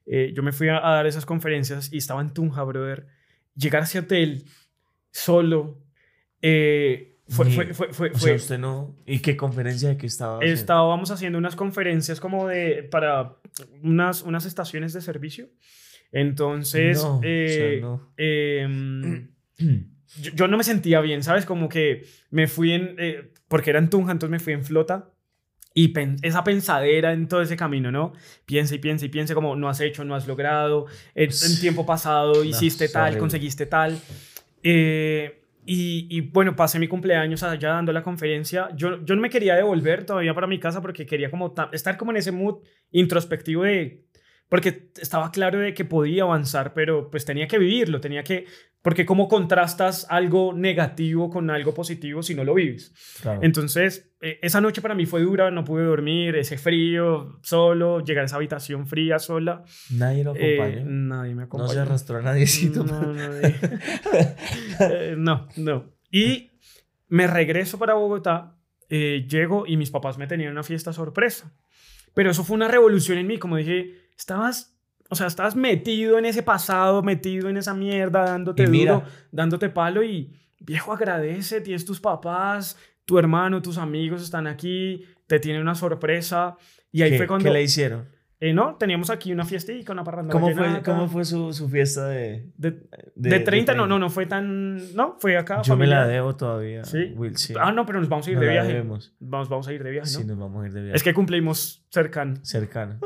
Eh, 0.05 0.31
yo 0.35 0.43
me 0.43 0.51
fui 0.51 0.69
a, 0.69 0.77
a 0.77 0.93
dar 0.93 1.07
esas 1.07 1.25
conferencias 1.25 1.91
y 1.91 1.97
estaba 1.97 2.21
en 2.21 2.33
Tunja, 2.33 2.61
brother. 2.63 3.07
Llegar 3.55 3.81
a 3.81 3.85
ese 3.85 3.97
hotel 3.97 4.45
solo 5.11 5.81
eh, 6.41 7.14
fue, 7.27 7.49
fue, 7.49 7.73
fue, 7.73 7.91
fue, 7.93 8.11
O 8.11 8.19
sea, 8.19 8.35
usted 8.35 8.57
no. 8.59 8.95
¿Y 9.05 9.19
qué 9.19 9.35
conferencia 9.35 9.89
de 9.89 9.97
qué 9.97 10.05
estaba? 10.07 10.37
haciendo? 10.37 10.59
estábamos 10.59 11.09
haciendo 11.11 11.37
unas 11.39 11.55
conferencias 11.55 12.19
como 12.19 12.47
de 12.47 12.83
para 12.83 13.37
unas, 13.81 14.21
unas 14.21 14.45
estaciones 14.45 14.93
de 14.93 15.01
servicio. 15.01 15.49
Entonces, 16.11 17.01
No, 17.03 17.17
o 17.17 17.21
sea, 17.21 17.29
eh, 17.29 17.79
no. 17.81 18.13
em, 18.17 19.29
yo, 20.21 20.31
yo 20.33 20.47
no 20.47 20.57
me 20.57 20.63
sentía 20.63 21.01
bien, 21.01 21.23
¿sabes? 21.23 21.45
Como 21.45 21.67
que 21.67 22.05
me 22.29 22.47
fui 22.47 22.71
en, 22.73 22.95
eh, 22.99 23.31
porque 23.47 23.71
era 23.71 23.79
en 23.79 23.89
Tunja, 23.89 24.11
entonces 24.11 24.31
me 24.31 24.39
fui 24.39 24.53
en 24.53 24.63
flota. 24.63 25.11
Y 25.77 25.89
pen- 25.89 26.15
esa 26.21 26.43
pensadera 26.45 27.11
en 27.11 27.27
todo 27.27 27.41
ese 27.41 27.57
camino, 27.57 27.91
¿no? 27.91 28.13
Piensa 28.45 28.75
y 28.75 28.77
piensa 28.77 29.05
y 29.05 29.09
piensa 29.09 29.33
como 29.33 29.57
no 29.57 29.67
has 29.67 29.81
hecho, 29.81 30.05
no 30.05 30.15
has 30.15 30.25
logrado, 30.25 30.85
en, 31.15 31.29
en 31.31 31.59
tiempo 31.59 31.85
pasado 31.85 32.45
hiciste 32.45 32.85
es 32.85 32.93
tal, 32.93 33.17
conseguiste 33.17 33.65
tal. 33.65 33.99
Eh, 34.63 35.41
y, 35.67 36.21
bueno, 36.21 36.55
pasé 36.55 36.79
mi 36.79 36.87
cumpleaños 36.87 37.41
allá 37.43 37.69
dando 37.69 37.91
la 37.91 38.03
conferencia. 38.03 38.69
Yo, 38.75 39.03
yo 39.03 39.15
no 39.15 39.21
me 39.21 39.29
quería 39.29 39.55
devolver 39.55 40.05
todavía 40.05 40.33
para 40.33 40.47
mi 40.47 40.59
casa 40.59 40.81
porque 40.81 41.05
quería 41.05 41.31
como 41.31 41.53
ta- 41.53 41.69
estar 41.73 41.97
como 41.97 42.11
en 42.11 42.17
ese 42.17 42.31
mood 42.31 42.63
introspectivo 42.91 43.63
de... 43.63 44.05
Porque 44.49 44.91
estaba 45.01 45.31
claro 45.31 45.59
de 45.59 45.73
que 45.73 45.85
podía 45.85 46.23
avanzar, 46.23 46.73
pero 46.73 47.09
pues 47.09 47.25
tenía 47.25 47.47
que 47.47 47.57
vivirlo, 47.57 47.99
tenía 47.99 48.23
que... 48.23 48.45
Porque 48.83 49.03
cómo 49.07 49.27
contrastas 49.27 50.05
algo 50.11 50.53
negativo 50.53 51.31
con 51.31 51.49
algo 51.49 51.73
positivo 51.73 52.21
si 52.21 52.35
no 52.35 52.43
lo 52.43 52.53
vives. 52.53 52.93
Claro. 53.19 53.39
Entonces, 53.41 54.11
eh, 54.21 54.37
esa 54.43 54.61
noche 54.61 54.79
para 54.83 54.93
mí 54.93 55.07
fue 55.07 55.21
dura, 55.21 55.49
no 55.49 55.63
pude 55.63 55.83
dormir, 55.83 56.35
ese 56.35 56.59
frío, 56.59 57.39
solo, 57.41 58.01
llegar 58.05 58.21
a 58.21 58.25
esa 58.27 58.35
habitación 58.35 58.85
fría, 58.85 59.17
sola. 59.17 59.63
Nadie 59.89 60.23
lo 60.23 60.35
Eh, 60.35 60.61
acompaña. 60.61 60.83
nadie 60.85 61.29
me 61.33 61.41
no 61.41 61.45
acompañó. 61.47 61.73
se 61.73 61.79
arrastró 61.79 62.17
a 62.19 62.21
nadiecito. 62.21 62.83
No, 62.83 63.11
nadie. 63.13 63.55
Eh, 64.79 65.15
no, 65.17 65.47
no. 65.57 65.93
Y 66.11 66.51
me 67.07 67.25
regreso 67.27 67.79
para 67.79 67.93
Bogotá, 67.95 68.57
eh, 68.89 69.25
llego 69.27 69.65
y 69.65 69.77
mis 69.77 69.89
papás 69.89 70.17
me 70.19 70.27
tenían 70.27 70.51
una 70.51 70.63
fiesta 70.63 70.93
sorpresa. 70.93 71.51
Pero 72.13 72.29
eso 72.29 72.43
fue 72.43 72.55
una 72.55 72.67
revolución 72.67 73.17
en 73.17 73.25
mí, 73.27 73.37
como 73.39 73.57
dije, 73.57 74.04
estabas... 74.17 74.71
O 75.07 75.15
sea, 75.15 75.27
estabas 75.27 75.55
metido 75.55 76.17
en 76.17 76.25
ese 76.25 76.41
pasado, 76.41 77.03
metido 77.03 77.47
en 77.47 77.57
esa 77.57 77.75
mierda, 77.75 78.25
dándote 78.25 78.65
duro, 78.65 79.03
dándote 79.31 79.69
palo 79.69 80.01
y 80.01 80.33
viejo 80.59 80.91
agradece, 80.93 81.61
tienes 81.61 81.85
tus 81.85 82.01
papás, 82.01 82.75
tu 83.05 83.19
hermano, 83.19 83.61
tus 83.61 83.77
amigos 83.77 84.23
están 84.23 84.47
aquí, 84.47 85.03
te 85.27 85.39
tienen 85.39 85.61
una 85.61 85.75
sorpresa 85.75 86.57
y 86.91 87.03
ahí 87.03 87.11
¿Qué, 87.11 87.17
fue 87.17 87.27
cuando 87.27 87.43
qué 87.45 87.51
le 87.53 87.61
hicieron? 87.61 88.07
eh, 88.39 88.51
no, 88.51 88.77
teníamos 88.77 89.11
aquí 89.11 89.31
una 89.31 89.45
fiestica, 89.45 89.93
una 89.93 90.03
parranda 90.03 90.31
¿Cómo 90.31 90.49
fue, 90.51 90.81
cómo 90.83 91.07
fue 91.07 91.23
su, 91.23 91.53
su 91.53 91.69
fiesta 91.69 92.07
de, 92.07 92.51
de, 92.57 92.71
de, 93.15 93.29
de 93.29 93.39
30, 93.41 93.75
no, 93.75 93.85
no, 93.85 93.99
no 93.99 94.09
fue 94.09 94.25
tan. 94.25 94.95
No, 94.95 95.17
fue 95.19 95.37
acá. 95.37 95.61
Yo 95.61 95.77
me 95.77 95.85
la 95.85 95.97
familiar. 95.97 96.07
debo 96.15 96.35
todavía. 96.35 96.83
¿Sí? 96.83 97.13
Will, 97.15 97.37
sí. 97.37 97.53
Ah, 97.59 97.71
no, 97.71 97.85
pero 97.85 97.99
nos 97.99 98.09
vamos 98.09 98.27
a 98.27 98.31
ir 98.31 98.37
No 98.37 98.41
de 98.41 98.49
viaje. 98.49 98.67
debemos. 98.69 99.13
Vamos, 99.19 99.49
vamos 99.49 99.67
a 99.67 99.73
ir 99.73 99.83
de 99.83 99.91
viaje, 99.91 100.11
¿no? 100.13 100.19
Sí, 100.19 100.25
nos 100.25 100.37
vamos 100.39 100.63
a 100.63 100.67
ir 100.67 100.73
de 100.73 100.81
viaje. 100.81 100.97
Es 100.97 101.03
que 101.03 101.13
cumplimos 101.13 101.85
cercano. 101.91 102.35
Cercano. 102.43 102.97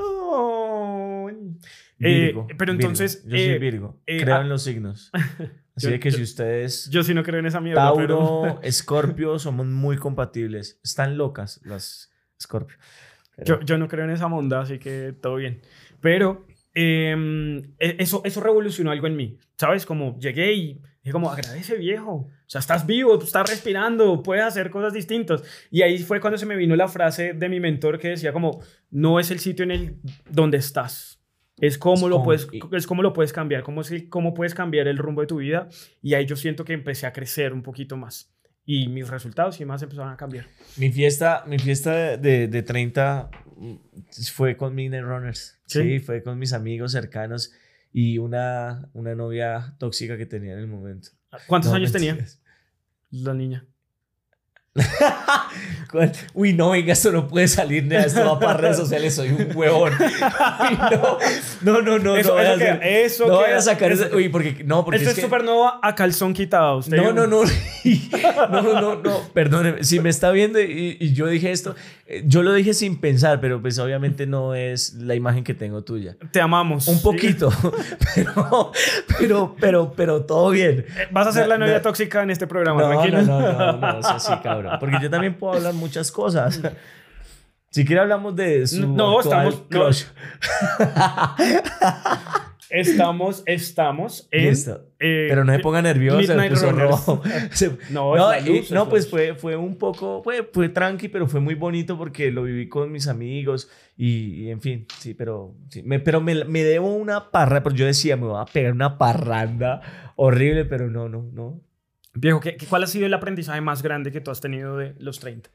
Virgo, 1.99 2.47
pero 2.57 2.57
Virgo. 2.57 2.71
entonces, 2.73 3.23
Yo 3.25 3.29
soy 3.31 3.39
eh, 3.41 3.59
Virgo. 3.59 4.01
eh, 4.05 4.21
Creo 4.21 4.35
ah, 4.35 4.41
en 4.41 4.49
los 4.49 4.63
signos. 4.63 5.11
Así 5.75 5.91
yo- 5.91 5.99
que 5.99 6.11
yo- 6.11 6.17
si 6.17 6.23
ustedes. 6.23 6.89
Yo 6.89 7.03
sí 7.03 7.13
no 7.13 7.23
creo 7.23 7.39
en 7.39 7.45
esa 7.45 7.61
mierda. 7.61 7.81
Tauro, 7.83 8.41
pero- 8.43 8.59
Escorpio, 8.63 9.37
somos 9.39 9.65
muy 9.67 9.97
compatibles. 9.97 10.79
Están 10.83 11.17
locas 11.17 11.61
las 11.63 12.11
Escorpio. 12.39 12.77
Pero- 13.35 13.59
yo, 13.59 13.65
yo 13.65 13.77
no 13.77 13.87
creo 13.87 14.05
en 14.05 14.11
esa 14.11 14.27
monda, 14.27 14.61
así 14.61 14.79
que 14.79 15.13
todo 15.21 15.35
bien. 15.35 15.61
Pero 16.01 16.45
eh, 16.75 17.61
eso, 17.79 18.21
eso 18.25 18.41
revolucionó 18.41 18.91
algo 18.91 19.07
en 19.07 19.15
mí, 19.15 19.37
¿sabes? 19.57 19.85
Como 19.85 20.17
llegué 20.19 20.53
y 20.53 20.73
dije 21.03 21.11
como, 21.11 21.31
agradece 21.31 21.75
viejo. 21.77 22.11
O 22.13 22.29
sea, 22.45 22.59
estás 22.59 22.85
vivo, 22.85 23.17
estás 23.21 23.49
respirando, 23.49 24.21
puedes 24.23 24.43
hacer 24.43 24.69
cosas 24.69 24.93
distintas. 24.93 25.43
Y 25.71 25.81
ahí 25.81 25.97
fue 25.99 26.19
cuando 26.19 26.37
se 26.37 26.45
me 26.45 26.55
vino 26.55 26.75
la 26.75 26.87
frase 26.87 27.33
de 27.33 27.49
mi 27.49 27.59
mentor 27.59 27.99
que 27.99 28.09
decía 28.09 28.33
como, 28.33 28.61
no 28.91 29.19
es 29.19 29.31
el 29.31 29.39
sitio 29.39 29.63
en 29.63 29.71
el 29.71 29.95
donde 30.29 30.57
estás, 30.57 31.18
Es 31.61 31.77
cómo, 31.77 32.07
Es 32.07 32.09
lo 32.09 32.23
puedes, 32.23 32.47
es 32.71 32.87
cómo 32.87 33.01
lo 33.03 33.13
puedes 33.13 33.33
cambiar, 33.33 33.63
cómo, 33.63 33.81
es, 33.81 33.91
el- 33.91 34.09
cómo 34.09 34.33
puedes 34.33 34.53
cambiar 34.53 34.87
el 34.87 34.97
rumbo 34.97 35.21
de 35.21 35.27
tu 35.27 35.37
vida. 35.37 35.67
Y 36.01 36.13
ahí 36.13 36.25
yo 36.25 36.35
siento 36.35 36.63
que 36.65 36.73
empecé 36.73 37.05
a 37.07 37.13
crecer 37.13 37.53
un 37.53 37.63
poquito 37.63 37.97
más. 37.97 38.33
Y 38.65 38.87
mis 38.87 39.09
resultados 39.09 39.55
y 39.57 39.59
demás 39.59 39.81
empezaron 39.81 40.11
a 40.13 40.17
cambiar. 40.17 40.45
Mi 40.77 40.91
fiesta, 40.91 41.43
mi 41.47 41.57
fiesta 41.57 42.17
de, 42.17 42.47
de 42.47 42.61
30 42.63 43.29
mm, 43.57 43.75
fue 44.31 44.55
con 44.55 44.75
mis 44.75 44.91
Runners. 44.91 45.59
¿Sí? 45.65 45.81
¿Sí? 45.81 45.99
fue 45.99 46.21
con 46.23 46.37
mis 46.37 46.53
amigos 46.53 46.91
cercanos 46.91 47.51
y 47.91 48.19
una, 48.19 48.87
una 48.93 49.15
novia 49.15 49.75
tóxica 49.79 50.17
que 50.17 50.27
tenía 50.27 50.53
en 50.53 50.59
el 50.59 50.67
momento. 50.67 51.09
¿Cuántos 51.47 51.71
No, 51.71 51.77
años 51.77 51.91
tenía 51.91 52.17
la 53.11 53.33
niña? 53.33 53.65
Uy, 56.35 56.53
no, 56.53 56.69
venga, 56.69 56.93
esto 56.93 57.11
no 57.11 57.27
puede 57.27 57.47
salir 57.47 57.83
de 57.87 57.97
esto 57.97 58.23
va 58.23 58.39
para 58.39 58.53
redes 58.57 58.77
sociales, 58.77 59.15
soy 59.15 59.29
un 59.29 59.49
huevón. 59.55 59.91
Uy, 59.99 60.77
no, 61.61 61.81
no, 61.81 61.81
no, 61.81 61.97
no. 61.97 62.15
Eso- 62.15 62.35
no 62.35 62.39
eso 62.39 62.57
queda, 62.59 62.73
hacer- 62.73 62.79
eso 62.83 63.27
no 63.27 63.35
voy 63.37 63.49
a 63.49 63.59
sacar 63.61 63.91
eso 63.91 64.05
Uy, 64.15 64.29
porque 64.29 64.63
no, 64.63 64.85
porque 64.85 64.97
Esto 64.97 65.09
es 65.09 65.15
es 65.17 65.21
que- 65.23 65.27
supernova 65.27 65.79
a 65.81 65.95
calzón 65.95 66.33
quitado. 66.35 66.77
Usted 66.77 66.95
No, 66.95 67.11
no, 67.11 67.25
no. 67.25 67.41
No, 68.51 68.61
no, 68.61 68.81
no, 68.81 68.95
no. 69.01 69.19
Perdóneme. 69.33 69.83
Si 69.83 69.99
me 69.99 70.09
está 70.09 70.29
viendo 70.31 70.59
y, 70.61 70.97
y 70.99 71.13
yo 71.13 71.25
dije 71.27 71.51
esto, 71.51 71.75
eh, 72.05 72.23
yo 72.25 72.43
lo 72.43 72.53
dije 72.53 72.73
sin 72.75 72.99
pensar, 73.01 73.39
pero 73.41 73.59
pues 73.61 73.79
obviamente 73.79 74.27
no 74.27 74.53
es 74.53 74.93
la 74.93 75.15
imagen 75.15 75.43
que 75.43 75.55
tengo 75.55 75.83
tuya. 75.83 76.15
Te 76.31 76.39
amamos. 76.39 76.87
Un 76.87 77.01
poquito, 77.01 77.49
pero, 78.15 78.71
pero, 79.17 79.55
pero, 79.59 79.93
pero 79.95 80.21
todo 80.25 80.51
bien. 80.51 80.85
Eh, 80.97 81.07
Vas 81.11 81.27
a 81.27 81.31
ser 81.31 81.47
la 81.47 81.57
No, 81.57 81.65
novia 81.65 81.77
no. 81.77 81.81
tóxica 81.83 82.21
en 82.21 82.29
este 82.29 82.45
programa, 82.45 82.81
No, 82.81 82.89
tranquilo. 82.89 83.21
no, 83.23 83.39
no, 83.41 83.53
no, 83.53 83.77
no, 83.93 83.99
eso 83.99 84.19
sí, 84.19 84.33
cabrón. 84.43 84.68
Porque 84.79 84.97
yo 85.01 85.09
también 85.09 85.35
puedo 85.37 85.53
hablar 85.53 85.73
muchas 85.73 86.11
cosas. 86.11 86.61
Si 87.71 87.85
quiere 87.85 88.01
hablamos 88.01 88.35
de 88.35 88.65
su 88.65 88.87
No, 88.91 89.19
estamos- 89.19 89.61
crush. 89.69 90.05
Estamos, 92.69 93.41
estamos 93.47 94.27
en. 94.31 94.53
Eh, 94.99 95.25
Pero 95.27 95.43
no 95.43 95.53
se 95.53 95.59
ponga 95.59 95.81
nervioso, 95.81 96.21
se 96.21 96.35
No, 97.89 98.15
No, 98.15 98.39
luz, 98.41 98.69
no, 98.71 98.87
pues 98.87 99.09
fue, 99.09 99.33
fue 99.33 99.55
un 99.55 99.75
poco, 99.75 100.21
fue, 100.23 100.47
fue 100.53 100.69
tranqui, 100.69 101.07
pero 101.07 101.27
fue 101.27 101.39
muy 101.39 101.55
bonito 101.55 101.97
porque 101.97 102.29
lo 102.29 102.43
viví 102.43 102.69
con 102.69 102.91
mis 102.91 103.07
amigos 103.07 103.69
y, 103.97 104.43
y 104.43 104.51
en 104.51 104.61
fin, 104.61 104.85
sí, 104.99 105.15
pero, 105.15 105.55
sí, 105.69 105.81
me, 105.81 105.99
pero 105.99 106.21
me, 106.21 106.45
me 106.45 106.63
debo 106.63 106.93
una 106.95 107.31
parra, 107.31 107.63
pero 107.63 107.75
yo 107.75 107.87
decía, 107.87 108.15
me 108.17 108.27
voy 108.27 108.39
a 108.39 108.45
pegar 108.45 108.71
una 108.71 108.99
parranda 108.99 109.81
horrible, 110.15 110.65
pero 110.65 110.89
no, 110.91 111.09
no, 111.09 111.23
no. 111.33 111.61
Viejo, 112.13 112.39
¿qué, 112.39 112.57
cuál 112.67 112.83
ha 112.83 112.87
sido 112.87 113.05
el 113.05 113.13
aprendizaje 113.13 113.61
más 113.61 113.81
grande 113.83 114.11
que 114.11 114.21
tú 114.21 114.31
has 114.31 114.41
tenido 114.41 114.77
de 114.77 114.95
los 114.99 115.19
30? 115.19 115.49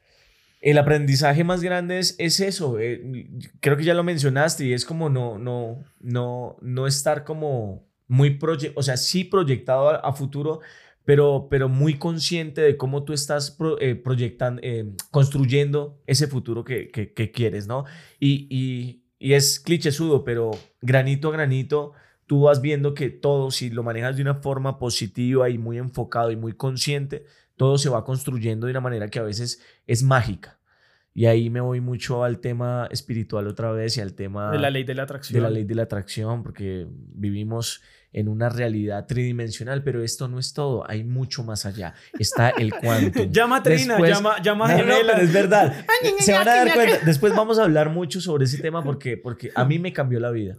El 0.61 0.77
aprendizaje 0.79 1.43
más 1.43 1.61
grande 1.61 1.99
es, 1.99 2.15
es 2.17 2.39
eso, 2.39 2.79
eh, 2.79 3.27
creo 3.59 3.77
que 3.77 3.83
ya 3.83 3.93
lo 3.93 4.03
mencionaste 4.03 4.65
y 4.65 4.73
es 4.73 4.85
como 4.85 5.09
no, 5.09 5.37
no, 5.37 5.83
no, 5.99 6.57
no 6.61 6.87
estar 6.87 7.23
como 7.23 7.87
muy, 8.07 8.39
proye- 8.39 8.71
o 8.75 8.81
sea, 8.81 8.97
sí 8.97 9.25
proyectado 9.25 9.89
a, 9.89 10.13
futuro, 10.13 10.61
pero, 11.03 11.47
pero 11.51 11.69
muy 11.69 11.99
consciente 11.99 12.61
de 12.61 12.77
cómo 12.77 13.03
tú 13.03 13.13
estás 13.13 13.51
pro- 13.51 13.79
eh, 13.79 13.95
proyectando, 13.95 14.59
eh, 14.63 14.85
construyendo 15.11 16.01
ese 16.07 16.25
futuro 16.27 16.63
que, 16.63 16.89
que- 16.89 17.13
que 17.13 17.31
quieres, 17.31 17.67
¿no? 17.67 17.85
Y, 18.19 18.47
y, 18.49 19.03
y 19.19 19.33
es 19.33 19.59
clichésudo, 19.59 20.23
pero 20.23 20.51
granito 20.81 21.27
a 21.29 21.31
granito, 21.33 21.91
tú 22.27 22.41
vas 22.43 22.61
viendo 22.61 22.93
que 22.93 23.09
todo, 23.09 23.51
si 23.51 23.69
lo 23.69 23.83
manejas 23.83 24.15
de 24.15 24.21
una 24.21 24.35
forma 24.35 24.79
positiva 24.79 25.49
y 25.49 25.57
muy 25.57 25.77
enfocado 25.77 26.31
y 26.31 26.35
muy 26.35 26.53
consciente, 26.53 27.23
todo 27.57 27.77
se 27.77 27.89
va 27.89 28.03
construyendo 28.03 28.67
de 28.67 28.71
una 28.71 28.81
manera 28.81 29.07
que 29.09 29.19
a 29.19 29.23
veces 29.23 29.61
es 29.87 30.03
mágica. 30.03 30.59
Y 31.13 31.27
ahí 31.27 31.49
me 31.49 31.61
voy 31.61 31.79
mucho 31.79 32.25
al 32.25 32.39
tema 32.39 32.89
espiritual 32.91 33.47
otra 33.47 33.71
vez 33.71 33.95
y 33.95 34.01
al 34.01 34.15
tema 34.15 34.51
De 34.51 34.59
la 34.59 34.69
ley 34.69 34.83
de 34.83 34.95
la 34.95 35.03
atracción. 35.03 35.35
de 35.35 35.41
la 35.41 35.49
ley 35.49 35.63
de 35.63 35.73
la 35.75 35.83
atracción, 35.83 36.43
porque 36.43 36.87
vivimos 36.89 37.81
en 38.11 38.27
una 38.27 38.49
realidad 38.49 39.05
tridimensional, 39.07 39.81
pero 39.83 40.03
esto 40.03 40.27
no 40.27 40.39
es 40.39 40.53
todo, 40.53 40.89
hay 40.89 41.03
mucho 41.05 41.43
más 41.45 41.65
allá. 41.65 41.93
Está 42.19 42.49
el 42.49 42.73
quantum. 42.81 43.31
Llama 43.31 43.57
a 43.57 43.63
Trina, 43.63 43.93
Después- 43.95 44.09
llama, 44.11 44.41
llama 44.41 44.65
a 44.65 44.71
No, 44.71 44.77
no, 44.77 44.83
Gemela. 44.93 45.11
pero 45.13 45.25
es 45.25 45.33
verdad. 45.33 45.85
Se 46.19 46.33
van 46.33 46.47
a 46.49 46.55
dar 46.55 46.73
cuenta. 46.73 46.99
Después 47.05 47.33
vamos 47.33 47.59
a 47.59 47.63
hablar 47.63 47.89
mucho 47.91 48.19
sobre 48.19 48.43
ese 48.45 48.57
tema 48.61 48.83
porque, 48.83 49.15
porque 49.15 49.51
a 49.55 49.63
mí 49.63 49.79
me 49.79 49.93
cambió 49.93 50.19
la 50.19 50.31
vida. 50.31 50.57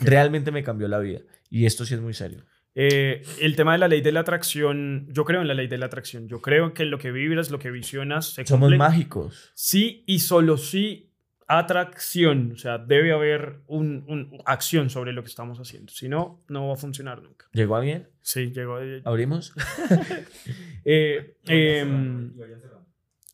Realmente 0.00 0.50
me 0.50 0.62
cambió 0.62 0.86
la 0.88 0.98
vida. 0.98 1.20
Y 1.50 1.66
esto 1.66 1.84
sí 1.84 1.94
es 1.94 2.00
muy 2.00 2.14
serio. 2.14 2.44
Eh, 2.74 3.22
el 3.40 3.56
tema 3.56 3.72
de 3.72 3.78
la 3.78 3.88
ley 3.88 4.02
de 4.02 4.12
la 4.12 4.20
atracción, 4.20 5.06
yo 5.10 5.24
creo 5.24 5.40
en 5.40 5.48
la 5.48 5.54
ley 5.54 5.66
de 5.66 5.78
la 5.78 5.86
atracción. 5.86 6.28
Yo 6.28 6.40
creo 6.40 6.74
que 6.74 6.84
lo 6.84 6.98
que 6.98 7.10
vibras, 7.10 7.50
lo 7.50 7.58
que 7.58 7.70
visionas, 7.70 8.34
se 8.34 8.44
Somos 8.46 8.66
cumple. 8.66 8.78
mágicos. 8.78 9.50
Sí 9.54 10.04
y 10.06 10.20
solo 10.20 10.56
sí 10.58 11.10
atracción. 11.48 12.52
O 12.52 12.58
sea, 12.58 12.78
debe 12.78 13.12
haber 13.12 13.60
un, 13.66 14.04
un- 14.06 14.38
acción 14.44 14.90
sobre 14.90 15.12
lo 15.12 15.22
que 15.22 15.28
estamos 15.28 15.58
haciendo. 15.58 15.90
Si 15.92 16.08
no, 16.08 16.44
no 16.48 16.68
va 16.68 16.74
a 16.74 16.76
funcionar 16.76 17.22
nunca. 17.22 17.46
¿Llegó 17.52 17.74
alguien? 17.76 18.08
Sí, 18.20 18.52
llegó. 18.52 18.78
eh, 18.80 19.00
¿Abrimos? 19.04 19.54
eh, 20.84 21.36
em, 21.46 22.32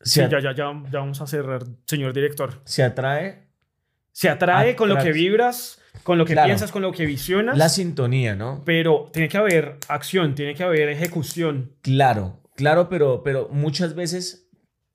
sí, 0.00 0.20
ya, 0.20 0.28
ya, 0.28 0.40
ya, 0.40 0.52
ya 0.54 0.64
vamos 0.64 1.20
a 1.20 1.26
cerrar, 1.26 1.64
señor 1.86 2.12
director. 2.12 2.60
se 2.64 2.82
atrae 2.82 3.48
Se 4.12 4.28
atrae 4.28 4.76
con 4.76 4.88
lo 4.88 4.96
que 4.98 5.12
vibras, 5.12 5.80
con 6.02 6.18
lo 6.18 6.24
que 6.26 6.33
Claro. 6.35 6.48
piensas, 6.48 6.70
con 6.72 6.83
lo 6.83 6.92
que 6.92 7.07
visionas. 7.07 7.57
la 7.57 7.68
sintonía, 7.68 8.35
¿no? 8.35 8.62
Pero 8.64 9.09
tiene 9.12 9.28
que 9.28 9.37
haber 9.38 9.76
acción, 9.88 10.35
tiene 10.35 10.54
que 10.54 10.62
haber 10.64 10.88
ejecución. 10.90 11.72
Claro, 11.83 12.40
claro, 12.57 12.88
pero, 12.88 13.22
pero 13.22 13.48
muchas 13.50 13.94
veces 13.94 14.48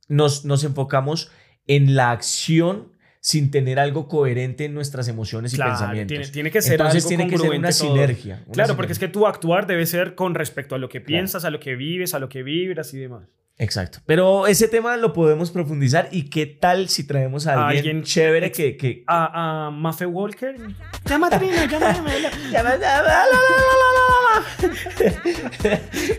nos, 0.07 0.45
nos 0.45 0.63
enfocamos 0.63 1.31
en 1.67 1.95
la 1.95 2.12
acción 2.12 2.91
sin 3.21 3.51
tener 3.51 3.79
algo 3.79 4.07
coherente 4.07 4.63
en 4.65 4.73
nuestras 4.73 5.07
emociones 5.09 5.53
y 5.53 5.57
Claro, 5.57 5.71
pensamientos. 5.71 6.07
tiene, 6.17 6.27
tiene 6.27 6.51
que 6.51 6.62
ser 6.62 6.73
Entonces 6.73 7.03
algo 7.03 7.07
tiene 7.09 7.27
que 7.29 7.38
ser 7.38 7.49
una 7.51 7.69
todo. 7.69 7.71
sinergia. 7.89 8.43
una 8.45 8.53
Claro, 8.53 8.75
porque 8.77 8.93
es 8.93 8.99
que 8.99 9.07
tu 9.09 9.27
actuar 9.27 9.67
debe 9.67 9.85
ser 9.85 10.15
con 10.15 10.35
respecto 10.35 10.75
a 10.75 10.77
lo 10.77 10.88
que 10.89 10.99
Claro. 10.99 11.07
piensas, 11.07 11.43
a 11.43 11.49
lo 11.49 11.59
que 11.59 11.75
vives, 11.75 12.13
a 12.13 12.19
lo 12.19 12.29
que 12.29 12.43
vibras 12.43 12.93
y 12.93 12.97
demás. 12.97 13.27
Exacto. 13.61 13.99
Pero 14.05 14.47
ese 14.47 14.69
tema 14.69 14.95
lo 14.95 15.11
podemos 15.11 15.51
profundizar 15.51 16.07
y 16.11 16.29
qué 16.29 16.45
tal 16.45 16.87
si 16.87 17.05
traemos 17.05 17.45
a 17.45 17.67
alguien, 17.67 17.77
alguien 17.77 18.03
chévere 18.03 18.53
que... 18.53 18.77
que 18.77 19.03
A, 19.05 19.67
a 19.67 19.69
Mafe 19.71 20.05
Walker. 20.05 20.55
Llama 21.03 21.27
a 21.27 21.37
Trina, 21.37 21.65
llama 21.65 21.89
a 21.89 21.93
Gemela. 21.93 22.31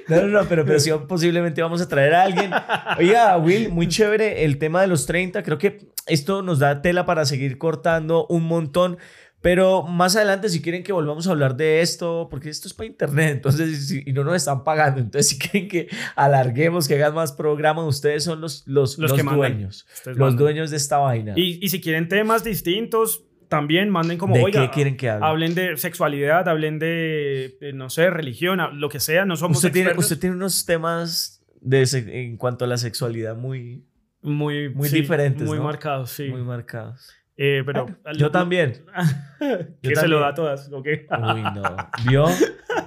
No, 0.08 0.22
no, 0.22 0.26
no, 0.28 0.44
pero, 0.48 0.66
pero 0.66 0.78
sí, 0.78 0.90
posiblemente 1.08 1.62
vamos 1.62 1.80
a 1.80 1.88
traer 1.88 2.14
a 2.14 2.22
alguien. 2.24 2.50
Oiga, 2.98 3.36
Will, 3.38 3.70
muy 3.70 3.88
chévere 3.88 4.44
el 4.44 4.58
tema 4.58 4.82
de 4.82 4.88
los 4.88 5.06
30. 5.06 5.42
Creo 5.42 5.56
que 5.56 5.88
esto 6.06 6.42
nos 6.42 6.58
da 6.58 6.82
tela 6.82 7.06
para 7.06 7.24
seguir 7.24 7.56
cortando 7.56 8.26
un 8.26 8.44
montón. 8.44 8.98
Pero 9.42 9.82
más 9.84 10.16
adelante, 10.16 10.48
si 10.50 10.60
quieren 10.60 10.82
que 10.82 10.92
volvamos 10.92 11.26
a 11.26 11.30
hablar 11.30 11.56
de 11.56 11.80
esto, 11.80 12.28
porque 12.30 12.50
esto 12.50 12.68
es 12.68 12.74
para 12.74 12.88
internet, 12.88 13.30
entonces, 13.36 13.88
si- 13.88 14.02
y 14.04 14.12
no 14.12 14.22
nos 14.24 14.36
están 14.36 14.64
pagando, 14.64 15.00
entonces 15.00 15.28
si 15.30 15.38
quieren 15.38 15.68
que 15.68 15.88
alarguemos, 16.14 16.86
que 16.88 16.94
hagan 16.96 17.14
más 17.14 17.32
programas, 17.32 17.84
ustedes 17.86 18.24
son 18.24 18.40
los, 18.40 18.64
los, 18.66 18.98
Los 18.98 19.10
los, 19.10 19.12
que 19.18 19.22
mandan. 19.22 19.52
dueños, 19.52 19.86
los 20.04 20.18
mandan. 20.18 20.36
dueños 20.36 20.70
de 20.70 20.76
esta 20.76 20.98
vaina. 20.98 21.32
Y, 21.36 21.58
y 21.64 21.68
si 21.70 21.80
quieren 21.80 22.08
temas 22.08 22.44
distintos, 22.44 23.24
también 23.48 23.88
manden 23.90 24.18
como, 24.18 24.34
¿De 24.36 24.44
oiga, 24.44 24.60
qué 24.68 24.70
quieren 24.74 24.96
que 24.96 25.08
hable? 25.10 25.26
hablen 25.26 25.54
de 25.54 25.76
sexualidad, 25.76 26.48
hablen 26.48 26.78
de, 26.78 27.56
eh, 27.60 27.72
no 27.72 27.90
sé, 27.90 28.10
religión, 28.10 28.60
lo 28.78 28.88
que 28.88 29.00
sea. 29.00 29.24
No 29.24 29.36
somos 29.36 29.56
usted, 29.56 29.72
tiene, 29.72 29.92
usted 29.96 30.18
tiene 30.18 30.36
unos 30.36 30.64
temas 30.66 31.42
de, 31.60 31.82
en 32.08 32.36
cuanto 32.36 32.64
a 32.64 32.68
la 32.68 32.76
sexualidad 32.76 33.36
muy, 33.36 33.84
muy, 34.22 34.68
muy 34.72 34.88
sí, 34.88 35.00
diferentes, 35.00 35.48
Muy 35.48 35.58
¿no? 35.58 35.64
marcados, 35.64 36.10
sí. 36.10 36.28
muy 36.28 36.42
marcados. 36.42 37.10
Eh, 37.42 37.62
pero 37.64 37.86
Yo 38.18 38.30
también. 38.30 38.72
que 39.38 39.88
se 39.88 39.94
también. 39.94 40.10
lo 40.10 40.20
da 40.20 40.28
a 40.28 40.34
todas, 40.34 40.70
¿ok? 40.70 40.86
Uy, 41.34 41.42
no. 41.42 41.62
¿Vio? 42.06 42.26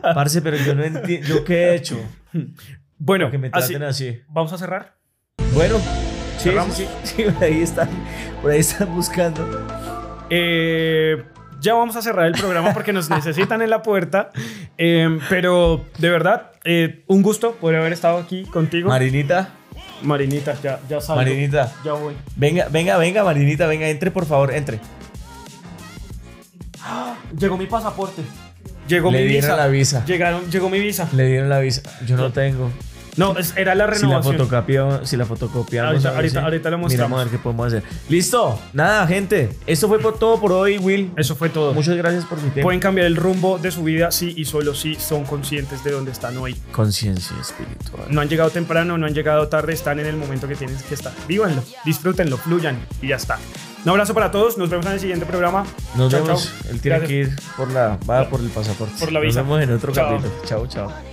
Parce, 0.02 0.42
pero 0.44 0.58
yo 0.58 0.76
no 0.76 0.84
entiendo. 0.84 1.28
¿Yo 1.28 1.44
qué 1.44 1.70
he 1.70 1.76
hecho? 1.76 1.98
Bueno, 3.00 3.32
Que 3.32 3.40
me 3.40 3.50
así, 3.52 3.74
traten 3.74 3.88
así. 3.88 4.22
vamos 4.28 4.54
a 4.54 4.60
cerrar. 4.60 4.96
Bueno, 5.56 5.78
sí, 6.38 6.50
¿Cerramos? 6.50 6.76
sí, 6.76 6.88
sí, 7.04 7.24
sí, 7.24 7.32
por 7.32 7.44
ahí 7.44 7.62
están, 7.64 7.90
por 8.44 8.52
ahí 8.52 8.60
están 8.60 8.94
buscando. 8.94 9.44
Eh, 10.30 11.24
ya 11.60 11.74
vamos 11.74 11.96
a 11.96 12.02
cerrar 12.04 12.28
el 12.28 12.34
programa 12.34 12.74
porque 12.74 12.94
nos 12.94 13.10
necesitan 13.10 13.62
en 13.64 13.72
la 13.72 13.82
puerta. 13.82 14.30
Eh, 14.78 15.18
pero 15.30 15.84
de 15.98 16.10
verdad, 16.12 16.52
eh, 16.64 17.04
un 17.08 17.24
gusto 17.24 17.54
poder 17.54 17.80
haber 17.80 17.94
estado 17.94 18.20
aquí 18.20 18.44
contigo. 18.46 18.90
Marinita, 18.90 19.50
Marinita, 20.02 20.56
ya, 20.62 20.80
ya 20.90 21.00
salgo. 21.02 21.22
Marinita. 21.22 21.72
Ya 21.84 21.94
voy. 21.94 22.14
Venga, 22.36 22.68
venga, 22.70 22.98
venga, 22.98 23.24
Marinita, 23.24 23.68
venga, 23.68 23.88
entre, 23.88 24.12
por 24.12 24.26
favor, 24.26 24.54
entre. 24.54 24.80
Llegó 27.38 27.58
mi 27.58 27.66
pasaporte. 27.66 28.22
Llegó 28.88 29.12
Le 29.12 29.20
mi 29.22 29.28
dieron 29.28 29.50
visa. 29.50 29.58
la 29.58 29.68
visa. 29.68 30.06
Llegaron, 30.06 30.52
llegó 30.52 30.70
mi 30.70 30.80
visa. 30.80 31.08
Le 31.14 31.26
dieron 31.26 31.50
la 31.50 31.60
visa. 31.60 31.82
Yo 32.06 32.18
no 32.18 32.32
tengo. 32.32 32.70
No, 33.16 33.38
es- 33.38 33.54
era 33.56 33.76
la 33.76 33.86
Si 33.86 33.92
la 33.92 33.98
renovación. 34.08 34.38
fotocopia, 34.38 35.06
si 35.06 35.18
la 35.18 35.26
fotocopiamos. 35.26 35.92
Ahorita- 35.92 36.10
algo 36.10 36.18
ahorita- 36.18 36.40
así, 36.40 36.46
ahorita 36.46 36.70
Miramos 36.70 36.92
mostramos. 36.92 37.20
a 37.20 37.24
ver 37.24 37.32
qué 37.32 37.38
podemos 37.40 37.68
hacer. 37.68 37.84
Listo. 38.10 38.60
Nada, 38.74 39.06
gente. 39.08 39.56
Esto 39.68 39.88
fue 39.88 40.00
por 40.00 40.18
todo 40.18 40.40
por 40.40 40.52
hoy, 40.52 40.78
Will. 40.78 41.12
Eso 41.16 41.36
fue 41.36 41.50
todo. 41.50 41.74
Muchas 41.74 41.96
gracias 41.96 42.26
por 42.26 42.38
su 42.40 42.46
tiempo. 42.46 42.64
Pueden 42.64 42.80
cambiar 42.80 43.08
el 43.08 43.16
rumbo 43.16 43.58
de 43.60 43.72
su 43.72 43.84
vida 43.84 44.12
sí 44.12 44.34
y 44.38 44.46
solo 44.46 44.74
si 44.74 44.96
son 44.96 45.24
conscientes 45.26 45.84
de 45.84 45.92
dónde 45.92 46.12
están 46.12 46.38
hoy. 46.38 46.56
Conciencia 46.72 47.36
espiritual. 47.40 48.08
No 48.10 48.22
han 48.22 48.30
llegado 48.30 48.50
temprano, 48.50 48.98
no 48.98 49.06
han 49.06 49.14
llegado 49.14 49.48
tarde, 49.48 49.74
están 49.74 50.00
en 50.00 50.08
el 50.08 50.16
momento 50.16 50.48
que 50.48 50.56
tienen 50.56 50.76
que 50.88 50.96
estar. 50.96 51.14
Vívanlo, 51.28 51.64
disfrútenlo, 51.86 52.38
fluyan 52.38 52.78
y 53.02 53.10
ya 53.10 53.18
está. 53.18 53.38
Un 53.84 53.90
abrazo 53.90 54.14
para 54.14 54.32
todos. 54.32 54.58
Nos 54.58 54.70
vemos 54.70 54.86
en 54.86 54.94
el 54.94 55.00
siguiente 55.00 55.26
programa. 55.26 55.66
Nos 55.96 56.10
Chao, 56.12 56.24
vemos. 56.24 56.46
chao. 56.46 56.72
Él 56.72 56.80
tiene 56.82 56.98
Gracias. 57.00 57.10
que 57.10 57.16
ir 57.16 57.36
por 57.58 57.70
la, 57.72 57.98
va 58.10 58.30
por 58.30 58.40
el 58.40 58.48
pasaporte. 58.50 58.94
Por 59.00 59.12
la 59.12 59.20
visa. 59.20 59.42
Nos 59.42 59.50
vemos 59.50 59.64
en 59.64 59.76
otro 59.76 59.92
Chao. 59.92 60.10
capítulo. 60.18 60.34
Chao, 60.46 60.68
chao. 60.68 61.13